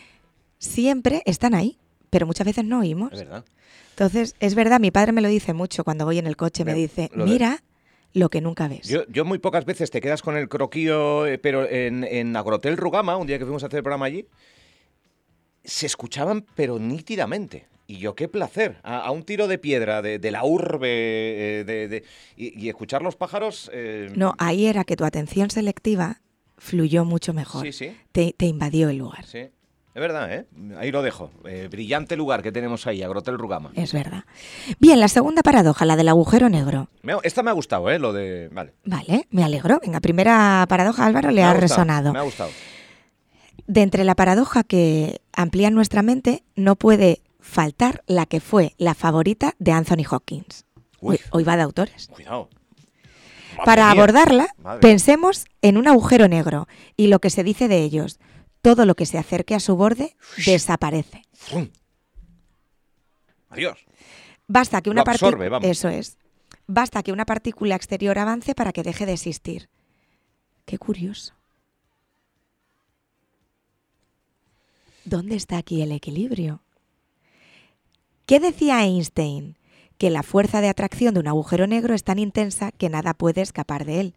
siempre 0.58 1.22
están 1.26 1.54
ahí, 1.54 1.78
pero 2.10 2.26
muchas 2.26 2.46
veces 2.46 2.64
no 2.64 2.80
oímos. 2.80 3.12
Es 3.12 3.20
verdad. 3.20 3.44
Entonces, 3.90 4.34
es 4.40 4.54
verdad, 4.54 4.80
mi 4.80 4.90
padre 4.90 5.12
me 5.12 5.20
lo 5.20 5.28
dice 5.28 5.52
mucho 5.52 5.84
cuando 5.84 6.04
voy 6.04 6.18
en 6.18 6.26
el 6.26 6.36
coche, 6.36 6.64
me 6.64 6.74
dice, 6.74 7.10
lo 7.14 7.24
de- 7.24 7.30
mira 7.30 7.62
lo 8.12 8.28
que 8.28 8.40
nunca 8.40 8.66
ves. 8.68 8.88
Yo, 8.88 9.06
yo 9.08 9.24
muy 9.24 9.38
pocas 9.38 9.64
veces 9.64 9.90
te 9.90 10.00
quedas 10.00 10.20
con 10.22 10.36
el 10.36 10.48
croquillo, 10.48 11.26
eh, 11.26 11.38
pero 11.38 11.68
en, 11.68 12.02
en 12.04 12.36
Agrotel 12.36 12.76
Rugama, 12.76 13.16
un 13.16 13.26
día 13.26 13.38
que 13.38 13.44
fuimos 13.44 13.62
a 13.62 13.66
hacer 13.66 13.78
el 13.78 13.82
programa 13.84 14.06
allí, 14.06 14.26
se 15.64 15.86
escuchaban 15.86 16.44
pero 16.54 16.78
nítidamente. 16.78 17.66
Y 17.90 17.97
yo 17.99 18.14
qué 18.14 18.28
placer, 18.28 18.76
a, 18.85 18.99
a 19.00 19.11
un 19.11 19.25
tiro 19.25 19.49
de 19.49 19.59
piedra 19.59 20.00
de, 20.00 20.20
de 20.20 20.30
la 20.30 20.44
urbe 20.44 20.88
eh, 21.61 21.64
de, 21.64 21.88
de- 21.88 22.04
y, 22.37 22.56
y 22.56 22.68
escuchar 22.68 23.02
los 23.02 23.16
pájaros. 23.16 23.68
eh, 23.75 24.12
No, 24.14 24.35
ahí 24.38 24.66
era 24.66 24.85
que 24.85 24.94
tu 24.97 25.04
atención 25.04 25.50
selectiva 25.50 26.20
fluyó 26.56 27.04
mucho 27.04 27.35
mejor. 27.35 27.64
Sí, 27.64 27.73
sí. 27.73 27.97
Te, 28.12 28.32
te 28.37 28.47
invadió 28.47 28.90
el 28.90 28.99
lugar. 28.99 29.25
Sí, 29.26 29.38
es 29.38 29.50
verdad, 29.94 30.32
¿eh? 30.32 30.47
Ahí 30.78 30.92
lo 30.92 31.02
dejo. 31.02 31.32
Eh, 31.44 31.66
brillante 31.68 32.16
lugar 32.16 32.42
que 32.44 32.52
tenemos 32.52 32.87
ahí, 32.87 33.02
Agrotel 33.02 33.37
Rugama. 33.38 33.73
Es 33.75 33.92
verdad. 33.92 34.23
Bien, 34.78 35.00
la 35.00 35.09
segunda 35.09 35.42
paradoja, 35.42 35.85
la 35.85 35.97
del 35.97 36.11
agujero 36.11 36.49
negro. 36.49 36.90
Me 37.02 37.14
esta 37.25 37.42
me 37.42 37.50
ha 37.50 37.54
gustado, 37.54 37.90
¿eh? 37.90 37.99
Lo 37.99 38.12
de... 38.12 38.50
Vale. 38.52 38.73
Vale, 38.85 39.26
me 39.30 39.42
alegro. 39.42 39.80
Venga, 39.85 39.99
primera 39.99 40.64
paradoja, 40.68 41.06
Álvaro, 41.06 41.30
le 41.32 41.40
Me 41.40 41.42
ha, 41.42 41.54
gustado, 41.54 41.61
resonado. 41.61 42.12
Me 42.12 42.20
ha 42.20 42.23
gustado. 42.23 42.50
De 43.66 43.82
entre 43.82 44.04
la 44.04 44.14
paradoja 44.14 44.62
que 44.62 45.20
amplía 45.32 45.70
nuestra 45.70 46.02
mente, 46.02 46.44
no 46.54 46.76
puede 46.76 47.20
faltar 47.40 48.02
la 48.06 48.26
que 48.26 48.40
fue 48.40 48.75
la 48.78 48.94
favorita 48.94 49.54
de 49.59 49.73
Anthony 49.73 50.04
Hopkins. 50.11 50.64
Uy. 51.00 51.14
Hoy, 51.14 51.20
hoy 51.30 51.44
va 51.44 51.56
de 51.56 51.62
autores. 51.62 52.09
Cuidado. 52.09 52.49
Para 53.64 53.90
abordarla, 53.90 54.49
Madre. 54.59 54.80
pensemos 54.80 55.47
en 55.61 55.76
un 55.76 55.88
agujero 55.88 56.28
negro 56.28 56.68
y 56.97 57.09
lo 57.09 57.18
que 57.18 57.30
se 57.30 57.44
dice 57.44 57.68
de 57.68 57.82
ellos. 57.82 58.18
Todo 58.62 58.85
lo 58.85 58.94
que 58.94 59.06
se 59.06 59.18
acerque 59.18 59.54
a 59.54 59.61
su 59.61 59.75
borde 59.76 60.16
desaparece. 60.44 61.23
Fum. 61.32 61.68
Adiós. 63.49 63.87
Basta 64.47 64.82
que 64.82 64.90
una. 64.90 65.02
Eso 65.62 65.88
es. 65.88 66.18
Basta 66.66 67.02
que 67.02 67.12
una 67.12 67.25
partícula 67.25 67.75
exterior 67.75 68.18
avance 68.18 68.54
para 68.54 68.73
que 68.73 68.82
deje 68.82 69.06
de 69.06 69.14
existir. 69.14 69.70
Qué 70.66 70.78
curioso. 70.78 71.35
¿Dónde 75.04 75.37
está 75.37 75.56
aquí 75.56 75.82
el 75.82 75.92
equilibrio? 75.92 76.62
¿Qué 78.30 78.38
decía 78.38 78.84
Einstein? 78.84 79.58
Que 79.99 80.08
la 80.08 80.22
fuerza 80.22 80.60
de 80.60 80.68
atracción 80.68 81.14
de 81.14 81.18
un 81.18 81.26
agujero 81.26 81.66
negro 81.66 81.94
es 81.94 82.04
tan 82.04 82.20
intensa 82.20 82.70
que 82.70 82.88
nada 82.88 83.12
puede 83.12 83.40
escapar 83.40 83.84
de 83.84 83.99
él. 83.99 84.14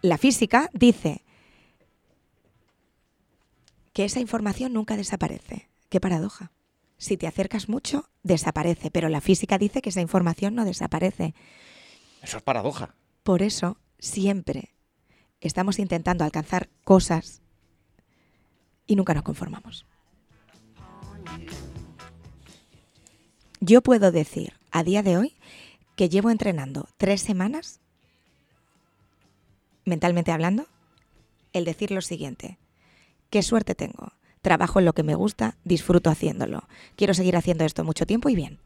La 0.00 0.16
física 0.16 0.70
dice 0.72 1.22
que 3.92 4.06
esa 4.06 4.20
información 4.20 4.72
nunca 4.72 4.96
desaparece. 4.96 5.68
Qué 5.90 6.00
paradoja. 6.00 6.50
Si 6.96 7.18
te 7.18 7.26
acercas 7.26 7.68
mucho, 7.68 8.08
desaparece, 8.22 8.90
pero 8.90 9.10
la 9.10 9.20
física 9.20 9.58
dice 9.58 9.82
que 9.82 9.90
esa 9.90 10.00
información 10.00 10.54
no 10.54 10.64
desaparece. 10.64 11.34
Eso 12.22 12.38
es 12.38 12.42
paradoja. 12.42 12.94
Por 13.22 13.42
eso, 13.42 13.76
siempre 13.98 14.70
estamos 15.42 15.78
intentando 15.78 16.24
alcanzar 16.24 16.70
cosas 16.84 17.42
y 18.86 18.96
nunca 18.96 19.12
nos 19.12 19.24
conformamos. 19.24 19.84
Yo 23.60 23.82
puedo 23.82 24.12
decir 24.12 24.54
a 24.70 24.82
día 24.82 25.02
de 25.02 25.16
hoy 25.16 25.34
que 25.96 26.08
llevo 26.08 26.30
entrenando 26.30 26.88
tres 26.98 27.22
semanas, 27.22 27.80
mentalmente 29.84 30.30
hablando, 30.30 30.66
el 31.52 31.64
decir 31.64 31.90
lo 31.90 32.02
siguiente. 32.02 32.58
Qué 33.30 33.42
suerte 33.42 33.74
tengo. 33.74 34.12
Trabajo 34.42 34.78
en 34.78 34.84
lo 34.84 34.92
que 34.92 35.02
me 35.02 35.14
gusta, 35.14 35.56
disfruto 35.64 36.10
haciéndolo. 36.10 36.68
Quiero 36.96 37.14
seguir 37.14 37.36
haciendo 37.36 37.64
esto 37.64 37.82
mucho 37.82 38.06
tiempo 38.06 38.28
y 38.28 38.36
bien. 38.36 38.60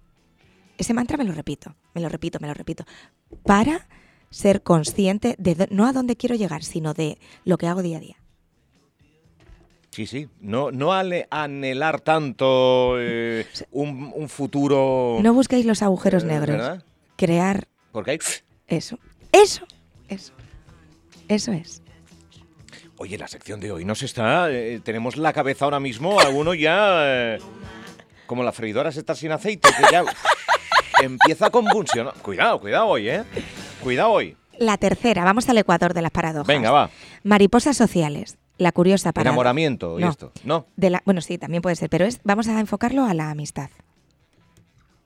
Ese 0.77 0.93
mantra 0.93 1.17
me 1.17 1.25
lo 1.25 1.33
repito, 1.33 1.77
me 1.95 2.01
lo 2.01 2.09
repito, 2.09 2.39
me 2.41 2.49
lo 2.49 2.55
repito. 2.55 2.85
Para 3.45 3.89
ser 4.31 4.63
consciente 4.63 5.37
de 5.39 5.69
no 5.71 5.87
a 5.87 5.93
dónde 5.93 6.17
quiero 6.17 6.35
llegar, 6.35 6.65
sino 6.65 6.95
de 6.95 7.19
lo 7.45 7.59
que 7.59 7.67
hago 7.67 7.83
día 7.83 7.99
a 7.99 8.01
día. 8.01 8.20
Sí, 9.91 10.07
sí. 10.07 10.29
No, 10.41 10.71
no 10.71 10.93
anhelar 10.93 12.01
tanto 12.01 12.95
eh, 12.99 13.47
un, 13.73 14.13
un 14.15 14.29
futuro... 14.29 15.19
No 15.23 15.35
busquéis 15.35 15.67
los 15.67 15.83
agujeros 15.83 16.23
Eh, 16.23 16.27
negros. 16.27 16.57
¿verdad? 16.59 16.85
Crear 17.17 17.67
Porque 17.93 18.13
hay... 18.13 18.19
eso. 18.69 18.99
Eso. 19.33 19.67
Eso. 20.09 20.33
Eso 21.29 21.53
es. 21.53 21.83
Oye, 22.99 23.17
la 23.19 23.29
sección 23.29 23.61
de 23.61 23.73
hoy 23.73 23.85
nos 23.85 24.03
está... 24.03 24.51
eh, 24.51 24.81
tenemos 24.85 25.17
la 25.17 25.33
cabeza 25.33 25.65
ahora 25.65 25.81
mismo, 25.81 26.21
alguno 26.21 26.55
ya... 26.55 27.35
eh, 27.35 27.39
como 28.27 28.45
la 28.45 28.53
freidora 28.53 28.93
se 28.93 29.01
está 29.01 29.15
sin 29.17 29.33
aceite, 29.33 29.69
que 29.77 29.93
ya 29.93 30.05
empieza 31.03 31.47
a 31.47 31.51
convulsionar. 31.51 32.15
Cuidado, 32.23 32.61
cuidado 32.61 32.87
hoy, 32.87 33.09
¿eh? 33.09 33.25
Cuidado 33.83 34.11
hoy. 34.11 34.37
La 34.59 34.77
tercera, 34.77 35.25
vamos 35.25 35.49
al 35.49 35.59
ecuador 35.59 35.95
de 35.95 36.03
las 36.03 36.11
paradojas. 36.13 36.47
Venga, 36.47 36.71
va. 36.71 36.91
Mariposas 37.25 37.77
sociales. 37.77 38.37
La 38.61 38.73
curiosa 38.73 39.13
paradoja. 39.15 39.31
Enamoramiento 39.33 39.99
y 39.99 40.03
No. 40.03 40.11
esto. 40.11 40.33
No, 40.45 40.67
De 40.77 40.91
la, 40.91 41.03
bueno, 41.07 41.23
sí, 41.23 41.39
también 41.39 41.63
puede 41.63 41.77
ser, 41.77 41.89
pero 41.89 42.05
es, 42.05 42.21
vamos 42.25 42.47
a 42.47 42.61
enfocarlo 42.61 43.07
a 43.07 43.15
la 43.15 43.31
amistad. 43.31 43.71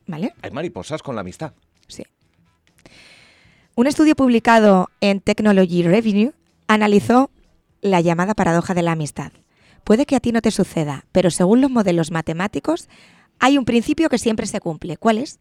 ¿Vale? 0.09 0.35
hay 0.43 0.51
mariposas 0.51 1.03
con 1.05 1.15
la 1.15 1.21
amistad. 1.21 1.53
Sí. 1.87 2.03
Un 3.77 3.87
estudio 3.87 4.17
publicado 4.17 4.89
en 5.01 5.21
Technology 5.21 5.85
Revenue 5.85 6.33
analizó 6.67 7.31
la 7.81 8.01
llamada 8.01 8.35
paradoja 8.35 8.75
de 8.75 8.83
la 8.83 8.93
amistad. 8.93 9.31
Puede 9.85 10.05
que 10.05 10.17
a 10.17 10.21
ti 10.21 10.33
no 10.33 10.43
te 10.43 10.51
suceda, 10.51 11.05
pero 11.13 11.31
según 11.31 11.61
los 11.61 11.71
modelos 11.71 12.11
matemáticos 12.11 12.89
hay 13.39 13.57
un 13.57 13.65
principio 13.65 14.09
que 14.09 14.19
siempre 14.19 14.47
se 14.47 14.59
cumple. 14.59 14.97
¿Cuál 14.97 15.19
es? 15.19 15.39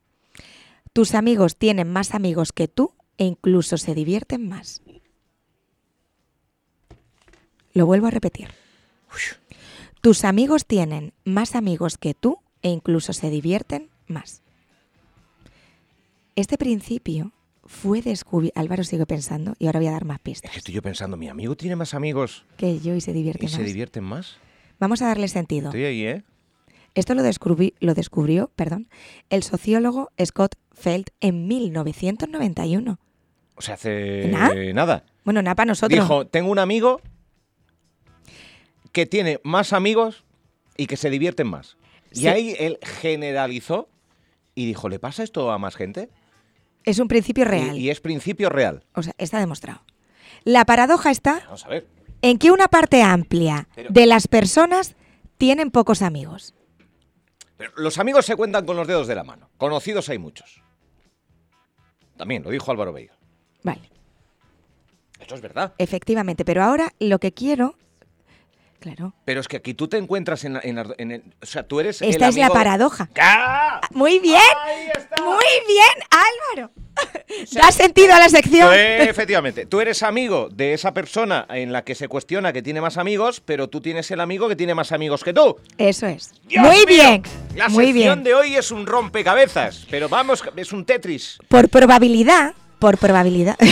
Tus 0.93 1.15
amigos 1.15 1.57
tienen 1.57 1.91
más 1.91 2.13
amigos 2.13 2.53
que 2.53 2.67
tú 2.67 2.93
e 3.17 3.25
incluso 3.25 3.77
se 3.77 3.95
divierten 3.95 4.47
más. 4.47 4.83
Lo 7.73 7.85
vuelvo 7.85 8.07
a 8.07 8.11
repetir. 8.11 8.47
Tus 10.01 10.25
amigos 10.25 10.65
tienen 10.65 11.13
más 11.23 11.55
amigos 11.55 11.97
que 11.97 12.13
tú 12.13 12.39
e 12.61 12.69
incluso 12.69 13.13
se 13.13 13.29
divierten 13.29 13.89
más. 14.07 14.41
Este 16.35 16.57
principio 16.57 17.31
fue 17.65 18.01
descubierto. 18.01 18.59
Álvaro 18.59 18.83
sigue 18.83 19.05
pensando 19.05 19.55
y 19.59 19.67
ahora 19.67 19.79
voy 19.79 19.87
a 19.87 19.91
dar 19.91 20.05
más 20.05 20.17
Es 20.17 20.23
pistas. 20.23 20.51
que 20.51 20.57
estoy 20.57 20.73
yo 20.73 20.81
pensando, 20.81 21.15
mi 21.17 21.29
amigo 21.29 21.55
tiene 21.55 21.75
más 21.75 21.93
amigos 21.93 22.45
Que 22.57 22.79
yo 22.79 22.95
y 22.95 23.01
se 23.01 23.13
divierte 23.13 23.45
y 23.45 23.47
más. 23.49 23.55
se 23.55 23.63
divierten 23.63 24.03
más. 24.03 24.37
Vamos 24.79 25.01
a 25.01 25.07
darle 25.07 25.27
sentido. 25.27 25.67
Estoy 25.67 25.85
ahí, 25.85 26.03
¿eh? 26.05 26.23
Esto 26.95 27.15
lo, 27.15 27.23
descubrí- 27.23 27.73
lo 27.79 27.93
descubrió 27.93 28.51
perdón, 28.55 28.87
el 29.29 29.43
sociólogo 29.43 30.11
Scott 30.23 30.55
Feld 30.73 31.05
en 31.21 31.47
1991. 31.47 32.99
O 33.55 33.61
sea, 33.61 33.75
hace 33.75 34.27
¿Nada? 34.29 34.53
nada. 34.73 35.03
Bueno, 35.23 35.41
nada 35.41 35.55
para 35.55 35.67
nosotros. 35.67 35.99
Dijo, 35.99 36.25
tengo 36.27 36.51
un 36.51 36.59
amigo 36.59 36.99
que 38.93 39.05
tiene 39.05 39.41
más 39.43 39.73
amigos 39.73 40.23
y 40.77 40.87
que 40.87 40.95
se 40.95 41.09
divierten 41.09 41.47
más. 41.47 41.75
Y 42.13 42.27
ahí 42.27 42.55
él 42.57 42.79
generalizó 42.81 43.89
y 44.55 44.65
dijo, 44.67 44.87
¿le 44.87 44.99
pasa 44.99 45.23
esto 45.23 45.51
a 45.51 45.57
más 45.57 45.75
gente? 45.75 46.09
Es 46.85 46.99
un 46.99 47.07
principio 47.07 47.43
real. 47.43 47.77
Y, 47.77 47.89
es 47.89 47.99
principio 47.99 48.49
real. 48.49 48.83
O 48.93 49.03
sea, 49.03 49.13
está 49.17 49.39
demostrado. 49.39 49.81
La 50.45 50.63
paradoja 50.65 51.11
está 51.11 51.41
Vamos 51.45 51.65
a 51.65 51.69
ver. 51.69 51.87
en 52.21 52.37
que 52.37 52.51
una 52.51 52.67
parte 52.67 53.01
amplia 53.01 53.67
Pero- 53.75 53.89
de 53.91 54.05
las 54.05 54.27
personas 54.27 54.95
tienen 55.37 55.71
pocos 55.71 56.01
amigos. 56.01 56.53
Pero 57.57 57.71
los 57.77 57.97
amigos 57.97 58.25
se 58.25 58.35
cuentan 58.35 58.65
con 58.65 58.75
los 58.77 58.87
dedos 58.87 59.07
de 59.07 59.15
la 59.15 59.23
mano. 59.23 59.49
Conocidos 59.57 60.09
hay 60.09 60.17
muchos. 60.17 60.61
También, 62.17 62.43
lo 62.43 62.49
dijo 62.51 62.69
Álvaro 62.71 62.93
Veiga. 62.93 63.15
Vale, 63.63 63.89
Esto 65.19 65.35
es 65.35 65.41
verdad. 65.41 65.73
efectivamente. 65.77 66.45
Pero 66.45 66.63
ahora 66.63 66.93
lo 66.99 67.17
que 67.19 67.31
quiero. 67.33 67.75
Claro. 68.83 69.13
Pero 69.23 69.39
es 69.39 69.47
que 69.47 69.55
aquí 69.55 69.73
tú 69.73 69.87
te 69.87 69.95
encuentras 69.95 70.43
en, 70.43 70.55
la- 70.55 70.59
en 70.61 70.75
la- 70.75 70.93
en 70.97 71.11
el... 71.13 71.23
O 71.41 71.45
sea, 71.45 71.63
tú 71.63 71.79
eres 71.79 72.01
Esta 72.01 72.25
el 72.25 72.31
es 72.31 72.35
la 72.35 72.49
paradoja. 72.49 73.07
Muy 73.91 74.19
bien. 74.19 74.41
Ahí 74.65 74.87
está. 74.97 75.23
Muy 75.23 75.37
bien, 75.65 76.05
Álvaro. 76.57 76.71
¿Da 77.53 77.71
sentido 77.71 78.13
a 78.13 78.19
la 78.19 78.27
sección? 78.27 78.73
Efectivamente, 78.73 79.65
tú 79.65 79.79
eres 79.79 80.03
amigo 80.03 80.49
de 80.51 80.73
esa 80.73 80.93
persona 80.93 81.45
en 81.49 81.71
la 81.71 81.85
que 81.85 81.95
se 81.95 82.09
cuestiona 82.09 82.51
que 82.51 82.61
tiene 82.61 82.81
más 82.81 82.97
amigos, 82.97 83.39
pero 83.45 83.69
tú 83.69 83.79
tienes 83.79 84.11
el 84.11 84.19
amigo 84.19 84.49
que 84.49 84.57
tiene 84.57 84.75
más 84.75 84.91
amigos 84.91 85.23
que 85.23 85.31
tú. 85.33 85.55
Eso 85.77 86.05
es. 86.05 86.33
¡Dios 86.49 86.61
Muy 86.61 86.75
mío! 86.79 86.85
bien. 86.87 87.23
La 87.55 87.69
Muy 87.69 87.85
sección 87.85 88.15
bien. 88.19 88.23
de 88.25 88.33
hoy 88.33 88.55
es 88.57 88.69
un 88.69 88.85
rompecabezas, 88.85 89.87
pero 89.89 90.09
vamos, 90.09 90.43
es 90.57 90.73
un 90.73 90.83
Tetris. 90.83 91.37
Por 91.47 91.69
probabilidad, 91.69 92.53
por 92.79 92.97
probabilidad. 92.97 93.55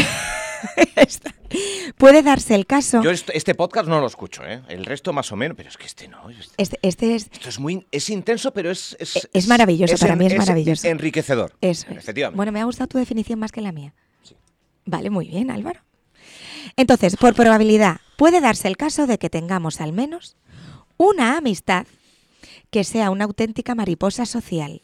puede 1.97 2.23
darse 2.23 2.55
el 2.55 2.65
caso. 2.65 3.01
Yo 3.03 3.11
est- 3.11 3.29
este 3.33 3.55
podcast 3.55 3.87
no 3.87 3.99
lo 3.99 4.07
escucho, 4.07 4.45
¿eh? 4.45 4.61
El 4.69 4.85
resto 4.85 5.13
más 5.13 5.31
o 5.31 5.35
menos, 5.35 5.55
pero 5.57 5.69
es 5.69 5.77
que 5.77 5.85
este 5.85 6.07
no. 6.07 6.29
Este- 6.29 6.53
Este, 6.57 6.79
este 6.81 7.15
es. 7.15 7.29
Esto 7.31 7.49
es 7.49 7.59
muy 7.59 7.85
es 7.91 8.09
intenso, 8.09 8.51
pero 8.53 8.71
es 8.71 8.95
es, 8.99 9.29
Es 9.33 9.47
maravilloso, 9.47 9.95
para 9.97 10.15
mí 10.15 10.25
es 10.27 10.37
maravilloso. 10.37 10.87
enriquecedor. 10.87 11.55
Eso 11.61 11.87
es. 11.89 11.97
Efectivamente. 11.97 12.37
Bueno, 12.37 12.51
me 12.51 12.61
ha 12.61 12.65
gustado 12.65 12.87
tu 12.87 12.97
definición 12.97 13.39
más 13.39 13.51
que 13.51 13.61
la 13.61 13.71
mía. 13.71 13.93
Vale, 14.85 15.09
muy 15.09 15.27
bien, 15.27 15.51
Álvaro. 15.51 15.81
Entonces, 16.75 17.15
por 17.17 17.33
probabilidad, 17.35 17.97
puede 18.17 18.39
darse 18.41 18.67
el 18.67 18.77
caso 18.77 19.07
de 19.07 19.17
que 19.17 19.29
tengamos 19.29 19.81
al 19.81 19.93
menos 19.93 20.37
una 20.97 21.37
amistad 21.37 21.85
que 22.69 22.83
sea 22.83 23.09
una 23.09 23.25
auténtica 23.25 23.75
mariposa 23.75 24.25
social, 24.25 24.81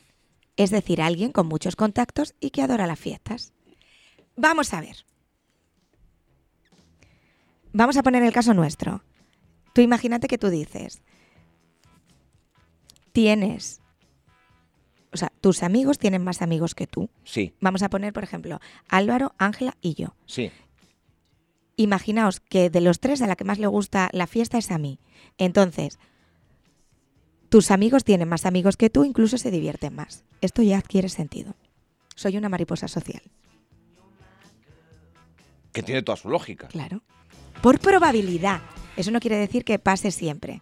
es 0.58 0.72
decir, 0.72 1.02
alguien 1.02 1.32
con 1.32 1.48
muchos 1.48 1.76
contactos 1.76 2.36
y 2.40 2.50
que 2.50 2.62
adora 2.62 2.86
las 2.88 3.00
fiestas. 3.00 3.54
Vamos 4.36 4.74
a 4.74 4.82
ver. 4.82 5.06
Vamos 7.78 7.96
a 7.96 8.02
poner 8.02 8.24
el 8.24 8.34
caso 8.34 8.56
nuestro. 8.56 9.04
Tú 9.74 9.82
imagínate 9.82 10.28
que 10.28 10.40
tú 10.40 10.50
dices, 10.50 11.04
tienes 13.12 13.82
tus 15.42 15.62
amigos 15.64 16.00
tienen 16.00 16.24
más 16.24 16.42
amigos 16.42 16.74
que 16.74 16.88
tú. 16.88 17.10
Sí, 17.24 17.54
Vamos 17.62 17.84
a 17.84 17.90
poner, 17.90 18.14
por 18.14 18.24
ejemplo, 18.24 18.60
Álvaro, 18.90 19.34
Ángela 19.38 19.78
y 19.82 19.94
yo. 19.94 20.16
sí. 20.26 20.52
Imaginaos 21.80 22.40
que 22.40 22.72
de 22.72 22.82
los 22.82 23.00
tres 23.00 23.22
a 23.22 23.28
la 23.28 23.36
que 23.36 23.44
más 23.44 23.60
le 23.60 23.68
gusta 23.68 24.10
la 24.12 24.26
fiesta 24.26 24.58
es 24.58 24.72
a 24.72 24.80
mí. 24.80 25.00
Entonces, 25.38 26.00
tus 27.50 27.70
amigos 27.70 28.04
tienen 28.04 28.28
más 28.28 28.48
amigos 28.48 28.78
que 28.78 28.90
tú, 28.90 29.04
incluso 29.06 29.38
se 29.38 29.52
divierten 29.52 29.94
más. 29.94 30.24
Esto 30.42 30.64
ya 30.64 30.80
adquiere 30.80 31.08
sentido. 31.10 31.54
Soy 32.16 32.36
una 32.38 32.50
mariposa 32.50 32.88
social, 32.88 33.22
Que 35.72 35.84
tiene 35.84 36.02
toda 36.02 36.16
su 36.16 36.30
lógica. 36.30 36.68
claro. 36.68 37.04
Por 37.62 37.80
probabilidad. 37.80 38.62
Eso 38.96 39.12
no 39.12 39.20
quiere 39.20 39.38
decir 39.38 39.64
que 39.64 39.80
pase 39.80 40.12
siempre. 40.12 40.62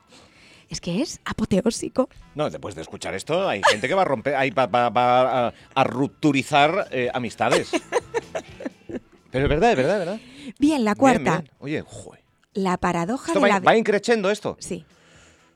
Es 0.70 0.82
que 0.82 1.02
es 1.02 1.20
apoteósico. 1.26 2.10
No, 2.34 2.50
después 2.50 2.76
de 2.76 2.82
escuchar 2.82 3.14
esto, 3.14 3.48
hay 3.48 3.62
gente 3.70 3.88
que 3.88 3.94
va 3.94 4.02
a 4.02 4.06
romper, 4.06 4.34
va, 4.58 4.66
va- 4.66 4.90
va 4.90 5.48
a, 5.48 5.54
a 5.76 5.84
rupturizar 5.84 6.88
eh, 6.92 7.10
amistades. 7.14 7.70
Pero 9.32 9.46
es 9.46 9.50
verdad, 9.50 9.72
es 9.72 9.78
verdad, 9.78 10.00
es 10.02 10.06
verdad. 10.06 10.20
Bien, 10.60 10.84
la 10.84 10.96
cuarta. 10.96 11.40
bien. 11.42 11.52
Oye, 11.60 11.82
joder. 11.86 12.24
La 12.54 12.78
paradoja 12.78 13.28
Esto 13.34 13.40
de 13.40 13.42
va, 13.42 13.48
la... 13.48 13.60
va 13.60 13.78
increchendo 13.78 14.32
esto. 14.32 14.56
Sí, 14.60 14.86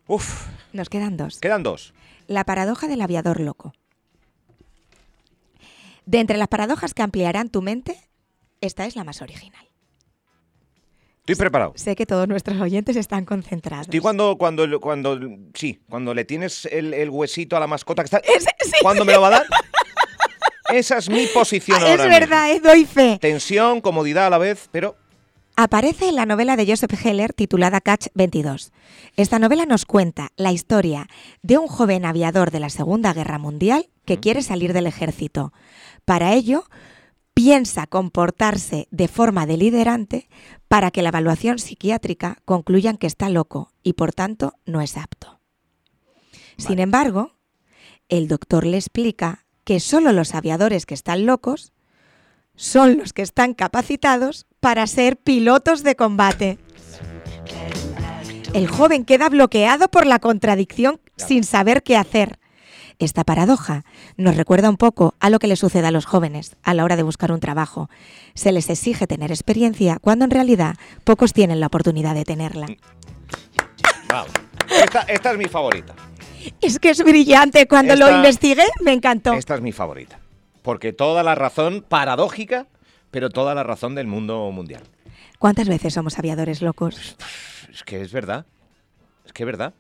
Uf, 0.08 0.48
nos 0.74 0.90
quedan 0.90 1.16
dos. 1.18 1.40
quedan 1.40 1.64
dos. 1.64 1.94
La 2.28 2.44
paradoja 2.44 2.88
del 2.88 3.02
aviador 3.02 3.40
loco. 3.40 3.74
De 6.06 6.20
entre 6.20 6.38
las 6.38 6.48
paradojas 6.50 6.94
que 6.94 7.02
ampliarán 7.04 7.50
tu 7.50 7.62
mente, 7.62 7.96
esta 8.62 8.86
es 8.86 8.96
la 8.96 9.04
más 9.04 9.22
original. 9.22 9.69
Estoy 11.32 11.44
preparado. 11.44 11.74
Sé 11.76 11.96
que 11.96 12.06
todos 12.06 12.28
nuestros 12.28 12.60
oyentes 12.60 12.96
están 12.96 13.26
concentrados. 13.26 13.88
Estoy 13.88 14.00
cuando, 14.00 14.38
cuando, 14.38 14.80
cuando, 14.80 15.20
sí, 15.54 15.80
cuando 15.90 16.14
le 16.14 16.26
tienes 16.26 16.66
el, 16.66 16.94
el 16.94 17.10
huesito 17.10 17.56
a 17.56 17.60
la 17.60 17.68
mascota 17.68 18.04
que 18.04 18.06
está. 18.16 18.22
Sí. 18.62 18.76
¿Cuándo 18.82 19.04
me 19.04 19.14
lo 19.14 19.22
va 19.22 19.28
a 19.28 19.32
dar? 19.32 19.46
Esa 20.72 20.98
es 21.00 21.10
mi 21.10 21.26
posición 21.28 21.80
Ah, 21.82 21.94
es 21.94 22.00
ahora 22.00 22.20
verdad, 22.20 22.52
eh, 22.52 22.60
doy 22.60 22.86
fe. 22.86 23.04
mismo. 23.04 23.20
Tensión, 23.20 23.82
comodidad 23.82 24.28
a 24.28 24.30
la 24.30 24.38
vez, 24.38 24.70
pero 24.72 24.96
Aparece 25.56 26.08
en 26.08 26.16
la 26.16 26.26
novela 26.26 26.56
de 26.56 26.66
Joseph 26.66 26.94
Heller 27.06 27.34
titulada 27.34 27.82
Catch 27.82 28.08
22. 28.14 28.72
Esta 29.18 29.40
novela 29.40 29.66
nos 29.66 29.86
cuenta 29.86 30.30
la 30.38 30.52
historia 30.54 31.08
de 31.42 31.58
un 31.58 31.68
joven 31.68 32.06
aviador 32.06 32.52
de 32.52 32.62
la 32.62 32.70
Segunda 32.70 33.12
Guerra 33.14 33.40
Mundial 33.40 33.90
que 34.06 34.20
quiere 34.20 34.42
salir 34.42 34.72
del 34.72 34.88
ejército. 34.88 35.52
Para 36.06 36.34
ello, 36.34 36.64
piensa 37.42 37.88
comportarse 37.88 38.90
de 38.92 39.08
forma 39.08 39.46
deliberante 39.46 40.28
para 40.68 40.92
que 40.92 41.02
la 41.02 41.08
evaluación 41.08 41.58
psiquiátrica 41.58 42.40
concluyan 42.44 42.98
que 42.98 43.08
está 43.08 43.30
loco 43.30 43.72
y 43.82 43.94
por 43.94 44.12
tanto 44.12 44.56
no 44.66 44.82
es 44.82 44.98
apto. 44.98 45.40
Sin 46.58 46.80
embargo, 46.80 47.38
el 48.10 48.28
doctor 48.28 48.66
le 48.66 48.76
explica 48.76 49.46
que 49.64 49.80
solo 49.80 50.12
los 50.12 50.36
aviadores 50.36 50.86
que 50.86 50.94
están 50.94 51.26
locos 51.26 51.72
son 52.58 52.98
los 52.98 53.14
que 53.14 53.22
están 53.22 53.54
capacitados 53.54 54.46
para 54.60 54.86
ser 54.86 55.16
pilotos 55.16 55.82
de 55.82 55.96
combate. 55.96 56.60
El 58.54 58.68
joven 58.68 59.06
queda 59.06 59.30
bloqueado 59.30 59.88
por 59.88 60.06
la 60.06 60.20
contradicción 60.20 61.00
sin 61.16 61.46
saber 61.46 61.84
qué 61.84 61.96
hacer. 61.96 62.38
Esta 63.00 63.24
paradoja 63.24 63.86
nos 64.18 64.36
recuerda 64.36 64.70
un 64.70 64.76
poco 64.76 65.16
a 65.22 65.30
lo 65.30 65.40
que 65.40 65.48
le 65.48 65.56
sucede 65.56 65.88
a 65.88 65.92
los 65.92 66.06
jóvenes 66.06 66.58
a 66.64 66.74
la 66.74 66.84
hora 66.84 66.98
de 66.98 67.04
buscar 67.04 67.32
un 67.32 67.40
trabajo. 67.40 67.90
Se 68.34 68.52
les 68.52 68.70
exige 68.70 69.08
tener 69.08 69.32
experiencia 69.32 70.00
cuando 70.02 70.26
en 70.26 70.32
realidad 70.32 70.76
pocos 71.06 71.32
tienen 71.32 71.62
la 71.62 71.68
oportunidad 71.68 72.14
de 72.14 72.26
tenerla. 72.26 72.68
vamos. 74.10 74.32
Esta, 74.70 75.02
esta 75.04 75.32
es 75.32 75.38
mi 75.38 75.46
favorita. 75.46 75.96
Es 76.60 76.78
que 76.78 76.90
es 76.90 77.02
brillante. 77.02 77.70
Cuando 77.70 77.96
lo 77.96 78.14
investigué 78.14 78.66
me 78.82 78.92
encantó. 78.92 79.32
Esta 79.32 79.56
es 79.56 79.62
mi 79.62 79.72
favorita. 79.72 80.20
Porque 80.62 80.92
toda 80.92 81.24
la 81.24 81.36
razón 81.36 81.86
paradójica, 81.88 82.68
pero 83.12 83.30
toda 83.30 83.56
la 83.56 83.64
razón 83.64 83.96
del 83.96 84.08
mundo 84.08 84.52
mundial. 84.52 84.84
¿Cuántas 85.40 85.70
veces 85.70 85.94
somos 85.94 86.20
aviadores 86.20 86.62
locos? 86.62 87.16
Es 87.72 87.84
que 87.84 88.02
es 88.02 88.12
verdad. 88.12 88.46
Es 89.26 89.32
que 89.32 89.44
es 89.44 89.48
verdad. 89.48 89.74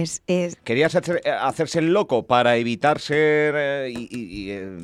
Es, 0.00 0.22
es, 0.26 0.56
Querías 0.64 0.94
hacer- 0.94 1.20
eh, 1.24 1.30
hacerse 1.30 1.78
el 1.80 1.92
loco 1.92 2.26
para 2.26 2.56
evitar 2.56 3.00
ser. 3.00 3.54
eh, 3.56 3.90
y, 3.94 4.08
y- 4.10 4.24
y, 4.44 4.50
eh, 4.50 4.78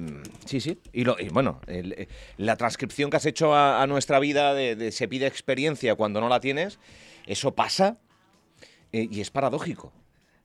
sí, 0.45 0.61
sí. 0.61 0.79
Y, 0.93 1.05
lo- 1.05 1.17
y 1.19 1.29
bueno, 1.29 1.61
el- 1.67 2.09
la 2.37 2.57
transcripción 2.57 3.11
que 3.11 3.17
has 3.19 3.27
hecho 3.27 3.55
a, 3.55 3.83
a 3.83 3.87
nuestra 3.87 4.19
vida 4.19 4.55
de, 4.55 4.77
de 4.77 4.91
se 4.93 5.07
pide 5.09 5.27
experiencia 5.27 5.95
cuando 5.95 6.21
no 6.21 6.29
la 6.29 6.41
tienes, 6.41 6.79
eso 7.27 7.55
pasa 7.55 7.99
eh, 8.93 9.09
y 9.11 9.21
es 9.21 9.31
paradójico. 9.31 9.93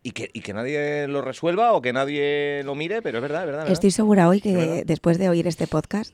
Y 0.01 0.11
que, 0.11 0.29
y 0.33 0.39
que 0.41 0.53
nadie 0.53 1.07
lo 1.07 1.21
resuelva 1.21 1.73
o 1.73 1.81
que 1.81 1.91
nadie 1.91 2.61
lo 2.63 2.73
mire, 2.73 3.01
pero 3.01 3.17
es 3.17 3.21
verdad, 3.21 3.41
es 3.41 3.45
verdad. 3.47 3.61
es 3.61 3.65
verdad. 3.65 3.73
Estoy 3.73 3.91
segura 3.91 4.29
hoy 4.29 4.39
que 4.39 4.83
después 4.85 5.17
de 5.17 5.27
oír 5.29 5.45
este 5.45 5.67
podcast, 5.67 6.13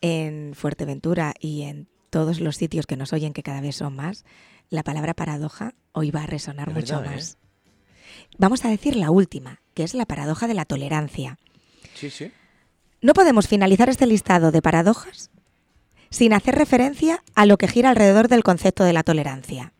en 0.00 0.54
Fuerteventura 0.54 1.34
y 1.38 1.62
en 1.62 1.88
todos 2.10 2.40
los 2.40 2.56
sitios 2.56 2.86
que 2.86 2.96
nos 2.96 3.12
oyen, 3.12 3.32
que 3.32 3.42
cada 3.42 3.60
vez 3.60 3.76
son 3.76 3.94
más, 3.94 4.24
la 4.70 4.82
palabra 4.82 5.14
paradoja 5.14 5.74
hoy 5.92 6.10
va 6.10 6.24
a 6.24 6.26
resonar 6.26 6.68
Es 6.70 6.74
mucho 6.74 6.98
verdad, 7.00 7.14
más. 7.14 7.38
Vamos 8.38 8.64
a 8.64 8.68
decir 8.68 8.96
la 8.96 9.10
última, 9.10 9.60
que 9.74 9.84
es 9.84 9.94
la 9.94 10.06
paradoja 10.06 10.46
de 10.46 10.54
la 10.54 10.64
tolerancia. 10.64 11.38
Sí, 11.94 12.10
sí. 12.10 12.30
No 13.00 13.12
podemos 13.12 13.48
finalizar 13.48 13.88
este 13.88 14.06
listado 14.06 14.50
de 14.50 14.62
paradojas 14.62 15.30
sin 16.10 16.32
hacer 16.32 16.54
referencia 16.54 17.22
a 17.34 17.46
lo 17.46 17.58
que 17.58 17.68
gira 17.68 17.90
alrededor 17.90 18.28
del 18.28 18.42
concepto 18.42 18.84
de 18.84 18.92
la 18.92 19.02
tolerancia. 19.02 19.72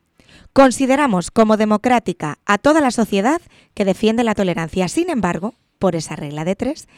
Consideramos 0.52 1.30
como 1.30 1.56
democrática 1.56 2.38
a 2.46 2.58
toda 2.58 2.80
la 2.80 2.90
sociedad 2.90 3.40
que 3.74 3.84
defiende 3.84 4.24
la 4.24 4.34
tolerancia. 4.34 4.88
Sin 4.88 5.10
embargo, 5.10 5.54
por 5.78 5.96
esa 5.96 6.16
regla 6.16 6.44
de 6.44 6.56
tres, 6.56 6.88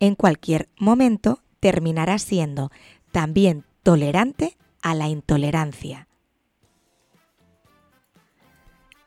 en 0.00 0.14
cualquier 0.14 0.68
momento 0.78 1.42
terminará 1.60 2.18
siendo 2.18 2.70
también 3.12 3.64
tolerante 3.82 4.56
a 4.82 4.94
la 4.94 5.08
intolerancia. 5.08 6.07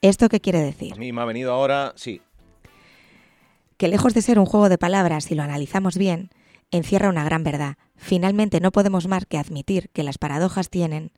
¿Esto 0.01 0.29
qué 0.29 0.39
quiere 0.39 0.61
decir? 0.61 0.93
A 0.93 0.97
mí 0.97 1.11
me 1.11 1.21
ha 1.21 1.25
venido 1.25 1.51
ahora, 1.53 1.93
sí. 1.95 2.21
que 3.77 3.87
lejos 3.87 4.13
de 4.13 4.21
ser 4.21 4.39
un 4.39 4.45
juego 4.45 4.67
de 4.67 4.77
palabras, 4.77 5.25
si 5.25 5.35
lo 5.35 5.43
analizamos 5.43 5.97
bien, 5.97 6.31
encierra 6.71 7.09
una 7.09 7.23
gran 7.23 7.43
verdad. 7.43 7.75
Finalmente 7.97 8.59
no 8.59 8.71
podemos 8.71 9.07
más 9.07 9.25
que 9.25 9.37
admitir 9.37 9.89
que 9.89 10.03
las 10.03 10.17
paradojas 10.17 10.69
tienen 10.69 11.11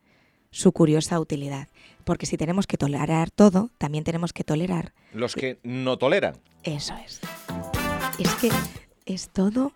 su 0.51 0.73
curiosa 0.73 1.19
utilidad. 1.19 1.69
Porque 2.03 2.25
si 2.25 2.35
tenemos 2.37 2.67
que 2.67 2.77
tolerar 2.77 3.31
todo, 3.31 3.69
también 3.77 4.03
tenemos 4.03 4.33
que 4.33 4.43
tolerar. 4.43 4.93
Los 5.13 5.35
que 5.35 5.59
no 5.63 5.97
toleran. 5.97 6.35
Eso 6.63 6.93
es. 7.05 7.21
Es 8.19 8.33
que 8.35 8.49
es 9.05 9.29
todo 9.29 9.71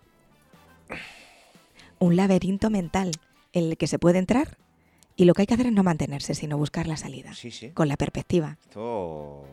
un 1.98 2.16
laberinto 2.16 2.68
mental 2.70 3.12
en 3.52 3.64
el 3.64 3.76
que 3.76 3.86
se 3.86 3.98
puede 3.98 4.18
entrar 4.18 4.58
y 5.18 5.24
lo 5.24 5.34
que 5.34 5.42
hay 5.42 5.46
que 5.46 5.54
hacer 5.54 5.66
es 5.66 5.72
no 5.72 5.82
mantenerse, 5.82 6.34
sino 6.34 6.56
buscar 6.56 6.86
la 6.86 6.96
salida. 6.96 7.34
Sí, 7.34 7.50
sí. 7.50 7.70
Con 7.72 7.88
la 7.88 7.96
perspectiva. 7.96 8.56
Esto... 8.62 9.44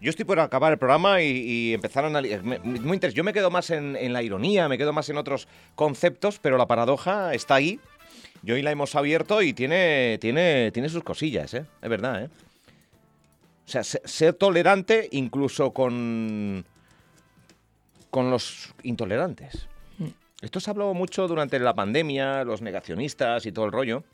Yo 0.00 0.10
estoy 0.10 0.24
por 0.24 0.38
acabar 0.40 0.72
el 0.72 0.78
programa 0.78 1.20
y, 1.22 1.26
y 1.28 1.74
empezar 1.74 2.04
a 2.04 2.06
analizar. 2.06 2.42
Muy 2.42 2.96
interes- 2.98 3.14
Yo 3.14 3.24
me 3.24 3.32
quedo 3.32 3.50
más 3.50 3.68
en, 3.70 3.94
en 3.96 4.12
la 4.12 4.22
ironía, 4.22 4.68
me 4.68 4.78
quedo 4.78 4.92
más 4.92 5.08
en 5.10 5.16
otros 5.18 5.48
conceptos, 5.74 6.38
pero 6.38 6.56
la 6.56 6.66
paradoja 6.66 7.34
está 7.34 7.56
ahí. 7.56 7.78
Y 8.44 8.52
hoy 8.52 8.62
la 8.62 8.70
hemos 8.70 8.94
abierto 8.94 9.42
y 9.42 9.52
tiene, 9.52 10.16
tiene, 10.20 10.70
tiene 10.72 10.88
sus 10.88 11.02
cosillas, 11.02 11.52
¿eh? 11.54 11.66
Es 11.82 11.88
verdad, 11.90 12.24
¿eh? 12.24 12.28
O 13.66 13.70
sea, 13.70 13.82
se- 13.84 14.00
ser 14.04 14.32
tolerante 14.34 15.08
incluso 15.10 15.72
con, 15.72 16.64
con 18.08 18.30
los 18.30 18.72
intolerantes. 18.84 19.66
Esto 20.40 20.60
se 20.60 20.70
habló 20.70 20.94
mucho 20.94 21.26
durante 21.26 21.58
la 21.58 21.74
pandemia, 21.74 22.44
los 22.44 22.62
negacionistas 22.62 23.46
y 23.46 23.52
todo 23.52 23.64
el 23.64 23.72
rollo 23.72 24.04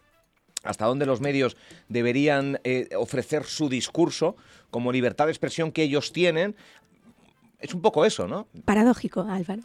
hasta 0.64 0.86
dónde 0.86 1.06
los 1.06 1.20
medios 1.20 1.56
deberían 1.88 2.58
eh, 2.64 2.88
ofrecer 2.96 3.44
su 3.44 3.68
discurso 3.68 4.36
como 4.70 4.90
libertad 4.90 5.26
de 5.26 5.32
expresión 5.32 5.70
que 5.70 5.82
ellos 5.82 6.12
tienen. 6.12 6.56
Es 7.60 7.74
un 7.74 7.82
poco 7.82 8.04
eso, 8.04 8.26
¿no? 8.26 8.48
Paradójico, 8.64 9.26
Álvaro. 9.28 9.62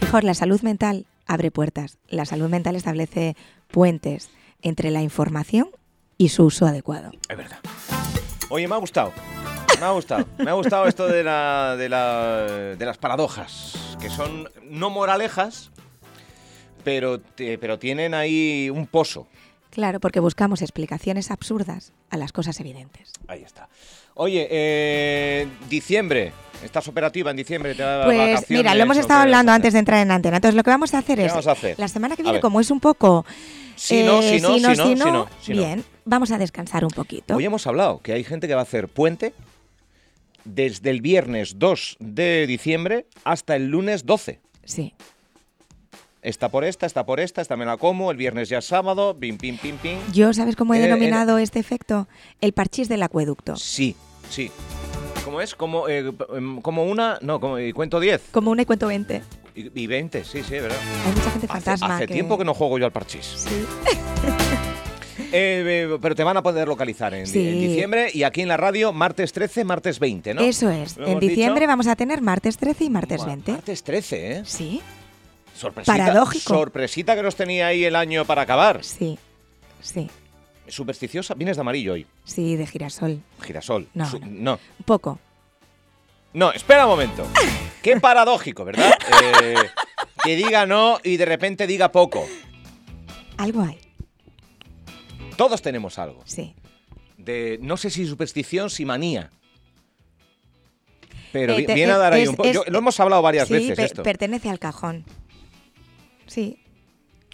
Fijaos, 0.00 0.24
la 0.24 0.34
salud 0.34 0.60
mental 0.62 1.06
abre 1.26 1.50
puertas. 1.50 1.98
La 2.08 2.24
salud 2.24 2.48
mental 2.48 2.74
establece 2.74 3.36
puentes 3.70 4.30
entre 4.62 4.90
la 4.90 5.02
información 5.02 5.68
y 6.16 6.30
su 6.30 6.44
uso 6.44 6.66
adecuado. 6.66 7.12
Es 7.28 7.36
verdad. 7.36 7.58
Oye, 8.48 8.66
me 8.66 8.74
ha 8.74 8.78
gustado. 8.78 9.12
Me 9.80 9.86
ha 9.86 9.90
gustado. 9.90 10.26
Me 10.38 10.50
ha 10.50 10.54
gustado 10.54 10.86
esto 10.86 11.06
de, 11.08 11.22
la, 11.24 11.76
de, 11.76 11.88
la- 11.88 12.46
de 12.76 12.86
las 12.86 12.98
paradojas, 12.98 13.74
que 14.00 14.10
son 14.10 14.48
no 14.64 14.90
moralejas, 14.90 15.70
pero, 16.84 17.20
te- 17.20 17.58
pero 17.58 17.78
tienen 17.78 18.14
ahí 18.14 18.70
un 18.70 18.86
pozo. 18.86 19.26
Claro, 19.70 20.00
porque 20.00 20.20
buscamos 20.20 20.62
explicaciones 20.62 21.30
absurdas 21.30 21.92
a 22.10 22.16
las 22.16 22.32
cosas 22.32 22.58
evidentes. 22.60 23.12
Ahí 23.28 23.42
está. 23.42 23.68
Oye, 24.14 24.48
eh, 24.50 25.46
diciembre. 25.68 26.32
¿Estás 26.64 26.88
operativa 26.88 27.30
en 27.30 27.36
diciembre? 27.36 27.72
¿Te 27.76 27.84
da 27.84 28.04
Pues 28.04 28.50
mira, 28.50 28.74
lo 28.74 28.82
hemos 28.82 28.96
estado 28.96 29.20
hablando 29.22 29.52
antes 29.58 29.74
de 29.74 29.78
entrar 29.78 30.00
en 30.00 30.10
antena. 30.10 30.38
Entonces 30.38 30.56
lo 30.56 30.64
que 30.64 30.70
vamos 30.70 30.92
a 30.92 30.98
hacer 30.98 31.18
¿Qué 31.18 31.26
es, 31.26 31.30
vamos 31.30 31.46
a 31.46 31.52
hacer? 31.52 31.78
la 31.78 31.86
semana 31.86 32.16
que 32.16 32.24
viene, 32.24 32.40
como 32.40 32.60
es 32.60 32.70
un 32.72 32.80
poco... 32.80 33.24
Si 33.76 34.02
no, 34.02 34.20
eh, 34.20 34.40
si 34.40 34.40
no, 34.42 34.54
si 34.56 34.60
no, 34.60 34.74
si 34.74 34.94
no, 34.96 35.28
si 35.40 35.52
no. 35.52 35.56
bien, 35.60 35.84
vamos 36.04 36.32
a 36.32 36.38
descansar 36.38 36.84
un 36.84 36.90
poquito. 36.90 37.36
Hoy 37.36 37.44
hemos 37.44 37.64
hablado 37.68 38.00
que 38.02 38.12
hay 38.12 38.24
gente 38.24 38.48
que 38.48 38.54
va 38.54 38.62
a 38.62 38.64
hacer 38.64 38.88
puente 38.88 39.34
desde 40.54 40.90
el 40.90 41.00
viernes 41.00 41.58
2 41.58 41.96
de 42.00 42.46
diciembre 42.46 43.06
hasta 43.24 43.56
el 43.56 43.68
lunes 43.68 44.04
12. 44.06 44.40
Sí. 44.64 44.94
Está 46.20 46.48
por 46.48 46.64
esta, 46.64 46.84
está 46.84 47.06
por 47.06 47.20
esta, 47.20 47.40
esta 47.40 47.56
me 47.56 47.64
la 47.64 47.76
como, 47.76 48.10
el 48.10 48.16
viernes 48.16 48.48
ya 48.48 48.58
es 48.58 48.64
sábado, 48.64 49.16
pim, 49.18 49.38
pim, 49.38 49.56
pim, 49.56 49.76
pim. 49.78 49.98
Yo, 50.12 50.32
¿sabes 50.32 50.56
cómo 50.56 50.74
he 50.74 50.78
Eh, 50.78 50.82
denominado 50.82 51.38
este 51.38 51.60
efecto? 51.60 52.08
El 52.40 52.52
parchís 52.52 52.88
del 52.88 53.02
acueducto. 53.02 53.56
Sí, 53.56 53.94
sí. 54.28 54.50
¿Cómo 55.24 55.40
es? 55.40 55.54
Como, 55.54 55.88
eh, 55.88 56.12
em, 56.34 56.60
como 56.60 56.84
una, 56.84 57.18
no, 57.22 57.38
como, 57.38 57.58
y 57.58 57.72
cuento 57.72 58.00
10 58.00 58.20
Como 58.32 58.50
una 58.50 58.62
y 58.62 58.64
cuento 58.66 58.88
20. 58.88 59.22
y, 59.54 59.80
y 59.82 59.86
20, 59.86 60.24
sí, 60.24 60.42
sí, 60.42 60.52
¿verdad? 60.54 60.76
Hay 61.06 61.12
mucha 61.12 61.30
gente 61.30 61.46
Hace, 61.46 61.46
fantasma. 61.48 61.96
hace 61.96 62.06
tiempo 62.08 62.36
que 62.36 62.44
no 62.44 62.52
juego 62.54 62.78
yo 62.78 62.86
al 62.86 62.92
parchís. 62.92 63.24
Sí. 63.36 63.64
Eh, 65.30 65.88
eh, 65.92 65.98
pero 66.00 66.14
te 66.14 66.24
van 66.24 66.36
a 66.38 66.42
poder 66.42 66.66
localizar 66.68 67.12
en, 67.14 67.26
Sí. 67.26 67.46
en 67.48 67.60
diciembre 67.60 68.10
y 68.14 68.22
aquí 68.22 68.40
en 68.40 68.48
la 68.48 68.56
radio 68.56 68.92
martes 68.92 69.32
13, 69.32 69.64
martes 69.64 69.98
20, 69.98 70.34
¿no? 70.34 70.40
Eso 70.40 70.70
es. 70.70 70.96
¿Lo 70.96 71.06
En 71.06 71.20
diciembre 71.20 71.60
dicho? 71.62 71.68
vamos 71.68 71.86
a 71.86 71.96
tener 71.96 72.22
martes 72.22 72.56
13 72.56 72.84
y 72.84 72.90
martes 72.90 73.20
Ma- 73.20 73.26
20. 73.26 73.52
Martes 73.52 73.82
13, 73.82 74.32
¿eh? 74.32 74.42
Sí, 74.46 74.80
Sorpresita, 75.54 75.96
Paradójico. 75.96 76.54
Sorpresita 76.54 77.14
que 77.16 77.22
nos 77.22 77.34
tenía 77.36 77.66
ahí 77.66 77.84
el 77.84 77.96
año 77.96 78.24
para 78.24 78.42
acabar. 78.42 78.82
sí, 78.84 79.18
sí. 79.80 80.08
Supersticiosa, 80.66 81.32
vienes 81.34 81.56
de 81.56 81.62
amarillo 81.62 81.94
hoy. 81.94 82.06
Sí, 82.24 82.54
de 82.56 82.66
girasol. 82.66 83.20
Girasol. 83.42 83.88
No, 83.94 84.08
Su- 84.10 84.18
no. 84.20 84.26
no. 84.30 84.52
Un 84.78 84.84
poco. 84.84 85.18
No, 86.34 86.52
espera 86.52 86.84
un 86.84 86.90
momento. 86.92 87.26
Qué 87.82 87.98
paradójico, 87.98 88.64
¿verdad? 88.66 88.92
Eh, 89.42 89.54
que 90.22 90.36
diga 90.36 90.66
no 90.66 90.98
y 91.02 91.16
de 91.16 91.24
repente 91.24 91.66
diga 91.66 91.90
poco. 91.90 92.26
Algo 93.38 93.62
hay. 93.62 93.78
Todos 95.38 95.62
tenemos 95.62 95.98
algo. 95.98 96.20
Sí. 96.26 96.54
De, 97.16 97.58
no 97.62 97.76
sé 97.78 97.88
si 97.88 98.04
superstición, 98.06 98.68
si 98.68 98.84
manía. 98.84 99.30
Pero 101.32 101.54
Eh, 101.54 101.62
te- 101.64 101.74
viene 101.74 101.92
a 101.92 101.98
dar 101.98 102.12
ahí 102.12 102.22
es- 102.22 102.28
un 102.28 102.36
poco. 102.36 102.48
Lo 102.68 102.78
hemos 102.78 102.98
hablado 103.00 103.22
varias 103.22 103.48
sí, 103.48 103.54
veces 103.54 103.76
pe- 103.76 103.84
esto. 103.84 104.02
pertenece 104.02 104.50
al 104.50 104.58
cajón. 104.58 105.04
Sí, 106.26 106.58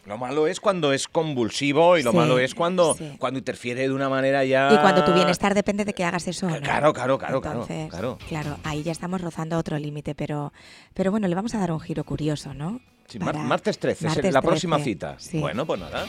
Lo 0.07 0.19
malo 0.19 0.47
es 0.47 0.61
cuando 0.61 0.93
es 0.93 1.09
convulsivo 1.09 1.97
y 1.97 2.03
lo 2.03 2.11
Sí, 2.11 2.17
malo 2.19 2.39
es 2.39 2.55
cuando, 2.55 2.93
sí. 2.95 3.17
cuando 3.19 3.39
interfiere 3.39 3.89
de 3.89 3.93
una 3.95 4.11
manera 4.11 4.45
ya. 4.45 4.69
Y 4.71 4.77
cuando 4.77 5.03
tu 5.03 5.15
bienestar 5.15 5.55
depende 5.55 5.87
de 5.87 5.95
que 5.95 6.05
hagas 6.05 6.29
eso. 6.29 6.47
no. 6.47 6.61
Claro, 6.61 6.93
claro, 6.93 7.17
claro, 7.19 7.41
claro, 7.41 7.63
Entonces, 7.63 7.89
claro. 8.29 8.59
ahí 8.65 8.83
ya 8.83 8.93
estamos 8.93 9.23
rozando 9.23 9.57
otro 9.57 9.79
límite, 9.79 10.15
pero, 10.15 10.53
pero 10.93 11.11
bueno, 11.11 11.27
le 11.27 11.35
vamos 11.35 11.55
a 11.55 11.59
dar 11.59 11.73
un 11.73 11.81
giro 11.81 12.05
curioso, 12.05 12.53
¿no? 12.53 12.83
Sí, 13.09 13.19
Para- 13.19 13.39
martes 13.39 13.79
13, 13.79 14.07
es 14.09 14.33
la 14.35 14.43
próxima 14.43 14.77
13, 14.77 14.91
cita. 14.91 15.17
sí. 15.19 15.39
Bueno, 15.41 15.65
pues 15.65 15.81
nada. 15.81 16.05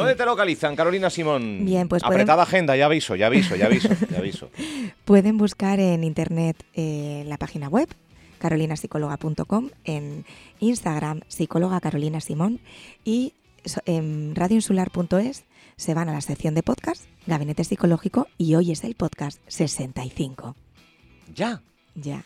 ¿Dónde 0.00 0.14
te 0.16 0.24
localizan, 0.24 0.74
Carolina 0.76 1.10
Simón? 1.10 1.64
Bien, 1.64 1.88
pues 1.88 2.02
pueden- 2.02 2.20
Apretada 2.22 2.42
agenda, 2.42 2.76
ya 2.76 2.86
aviso, 2.86 3.14
ya 3.16 3.26
aviso, 3.26 3.56
ya 3.56 3.66
aviso, 3.66 3.88
ya 4.10 4.18
aviso. 4.18 4.50
Pueden 5.04 5.38
buscar 5.38 5.78
en 5.80 6.04
internet 6.04 6.56
eh, 6.74 7.24
la 7.26 7.36
página 7.38 7.68
web 7.68 7.88
carolinapsicóloga.com, 8.38 9.70
en 9.84 10.24
Instagram 10.60 11.20
psicóloga 11.28 11.80
Carolina 11.80 12.20
Simón 12.20 12.60
y 13.04 13.34
en 13.84 14.34
radioinsular.es 14.34 15.44
se 15.76 15.94
van 15.94 16.08
a 16.08 16.12
la 16.12 16.20
sección 16.22 16.54
de 16.54 16.62
podcast, 16.62 17.04
Gabinete 17.26 17.64
Psicológico 17.64 18.26
y 18.38 18.54
hoy 18.54 18.72
es 18.72 18.82
el 18.84 18.94
podcast 18.94 19.40
65. 19.48 20.56
Ya. 21.34 21.60
Ya. 21.94 22.24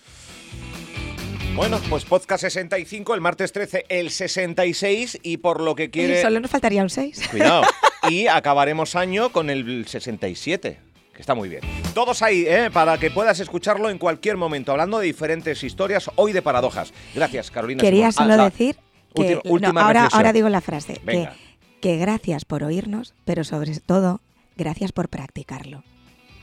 Bueno, 1.55 1.79
pues 1.88 2.05
podcast 2.05 2.43
65, 2.43 3.14
el 3.14 3.21
martes 3.21 3.53
13, 3.53 3.87
el 3.88 4.11
66 4.11 5.21
y 5.23 5.37
por 5.37 5.61
lo 5.61 5.75
que 5.77 5.88
quiere... 5.88 6.21
Solo 6.21 6.40
nos 6.40 6.51
faltaría 6.51 6.83
un 6.83 6.90
6. 6.90 7.29
Cuidado. 7.31 7.62
Y 8.11 8.27
acabaremos 8.27 8.97
año 8.97 9.31
con 9.33 9.49
el 9.49 9.87
67, 9.88 10.79
que 11.14 11.21
está 11.23 11.35
muy 11.35 11.49
bien. 11.49 11.62
Todos 11.95 12.21
ahí, 12.21 12.45
¿eh? 12.47 12.69
para 12.71 12.99
que 12.99 13.11
puedas 13.11 13.40
escucharlo 13.40 13.88
en 13.88 13.97
cualquier 13.97 14.37
momento, 14.37 14.73
hablando 14.73 14.99
de 14.99 15.07
diferentes 15.07 15.64
historias, 15.64 16.11
hoy 16.17 16.35
de 16.35 16.43
paradojas. 16.43 16.93
Gracias, 17.14 17.51
Carolina. 17.51 17.81
Quería 17.81 18.12
Simón. 18.12 18.31
solo 18.33 18.43
Ah, 18.43 18.51
decir 18.51 18.77
que 19.14 19.23
última- 19.23 19.40
no, 19.43 19.51
última 19.53 19.81
ahora, 19.87 19.93
reflexión. 20.01 20.19
ahora 20.19 20.33
digo 20.35 20.49
la 20.51 20.61
frase, 20.61 20.93
que, 20.97 21.01
Venga. 21.03 21.35
que 21.81 21.97
gracias 21.97 22.45
por 22.45 22.62
oírnos, 22.62 23.14
pero 23.25 23.43
sobre 23.43 23.75
todo 23.81 24.21
gracias 24.59 24.93
por 24.93 25.09
practicarlo, 25.09 25.83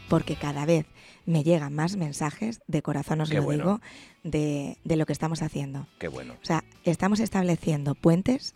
porque 0.09 0.35
cada 0.37 0.65
vez 0.65 0.87
me 1.25 1.43
llegan 1.43 1.73
más 1.73 1.95
mensajes, 1.97 2.59
de 2.67 2.81
corazón 2.81 3.21
os 3.21 3.29
Qué 3.29 3.35
lo 3.37 3.43
bueno. 3.43 3.63
digo, 3.63 3.81
de, 4.23 4.77
de 4.83 4.95
lo 4.95 5.05
que 5.05 5.13
estamos 5.13 5.41
haciendo. 5.41 5.87
Qué 5.99 6.07
bueno. 6.07 6.33
O 6.41 6.45
sea, 6.45 6.63
estamos 6.83 7.19
estableciendo 7.19 7.95
puentes 7.95 8.55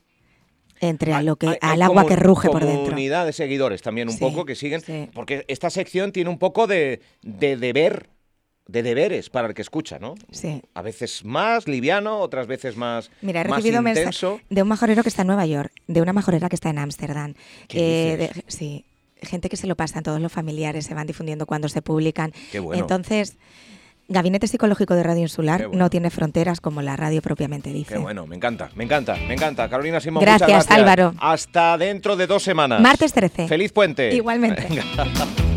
entre 0.82 1.14
a 1.14 1.18
Hay- 1.20 1.26
lo 1.26 1.36
que, 1.38 1.48
hay- 1.48 1.58
al 1.62 1.82
hay 1.82 1.86
agua 1.86 2.06
que 2.06 2.16
ruge 2.16 2.50
por 2.50 2.66
dentro. 2.66 2.84
Comunidad 2.86 3.26
de 3.26 3.34
seguidores 3.34 3.82
también 3.82 4.10
un 4.10 4.14
Sí, 4.16 4.20
poco 4.20 4.46
que 4.46 4.56
siguen, 4.56 4.82
sí. 4.82 5.10
porque 5.14 5.46
esta 5.48 5.70
sección 5.70 6.12
tiene 6.12 6.30
un 6.30 6.38
poco 6.38 6.68
de, 6.68 7.02
de 7.22 7.56
deber, 7.56 8.10
de 8.68 8.84
deberes 8.84 9.30
para 9.30 9.48
el 9.48 9.54
que 9.54 9.62
escucha, 9.62 10.00
¿no? 10.00 10.16
Sí. 10.32 10.62
A 10.74 10.82
veces 10.82 11.24
más 11.24 11.68
liviano, 11.68 12.20
otras 12.20 12.48
veces 12.48 12.76
más, 12.76 13.10
Mira, 13.22 13.42
he 13.42 13.46
más 13.48 13.58
recibido 13.58 13.82
mensajes 13.82 14.22
intenso. 14.24 14.42
de 14.50 14.62
un 14.64 14.68
majorero 14.68 15.02
que 15.04 15.10
está 15.10 15.22
en 15.22 15.28
Nueva 15.28 15.46
York, 15.46 15.72
de 15.88 16.02
una 16.02 16.12
majorera 16.14 16.50
que 16.50 16.56
está 16.56 16.72
en 16.72 16.80
Ámsterdam. 16.80 17.36
¿Qué 17.70 18.14
eh, 18.16 18.32
sí, 18.48 18.84
gente 19.26 19.50
que 19.50 19.58
se 19.58 19.68
lo 19.68 19.76
pasan, 19.76 20.04
todos 20.04 20.22
los 20.22 20.32
familiares 20.32 20.86
se 20.86 20.94
van 20.94 21.08
difundiendo 21.08 21.46
cuando 21.46 21.70
se 21.70 21.82
publican. 21.82 22.32
Qué 22.52 22.60
bueno. 22.60 22.82
Entonces, 22.82 23.38
Gabinete 24.08 24.48
Psicológico 24.48 24.94
de 24.94 25.04
Radio 25.04 25.22
Insular 25.22 25.68
bueno. 25.68 25.86
no 25.86 25.90
tiene 25.90 26.10
fronteras 26.10 26.62
como 26.62 26.82
la 26.82 26.96
radio 26.96 27.22
propiamente 27.22 27.72
dice. 27.72 27.96
Qué 27.96 28.00
bueno, 28.00 28.28
me 28.28 28.36
encanta, 28.36 28.70
me 28.76 28.84
encanta, 28.84 29.16
me 29.28 29.34
encanta. 29.34 29.68
Carolina 29.70 30.00
Simón, 30.00 30.22
Gracias, 30.22 30.48
muchas 30.48 30.68
gracias. 30.68 30.78
Álvaro. 30.78 31.16
Hasta 31.20 31.78
dentro 31.78 32.16
de 32.16 32.28
dos 32.28 32.44
semanas. 32.44 32.82
Martes 32.82 33.14
13. 33.14 33.48
Feliz 33.48 33.72
puente. 33.72 34.14
Igualmente. 34.14 34.68
Venga. 34.70 34.84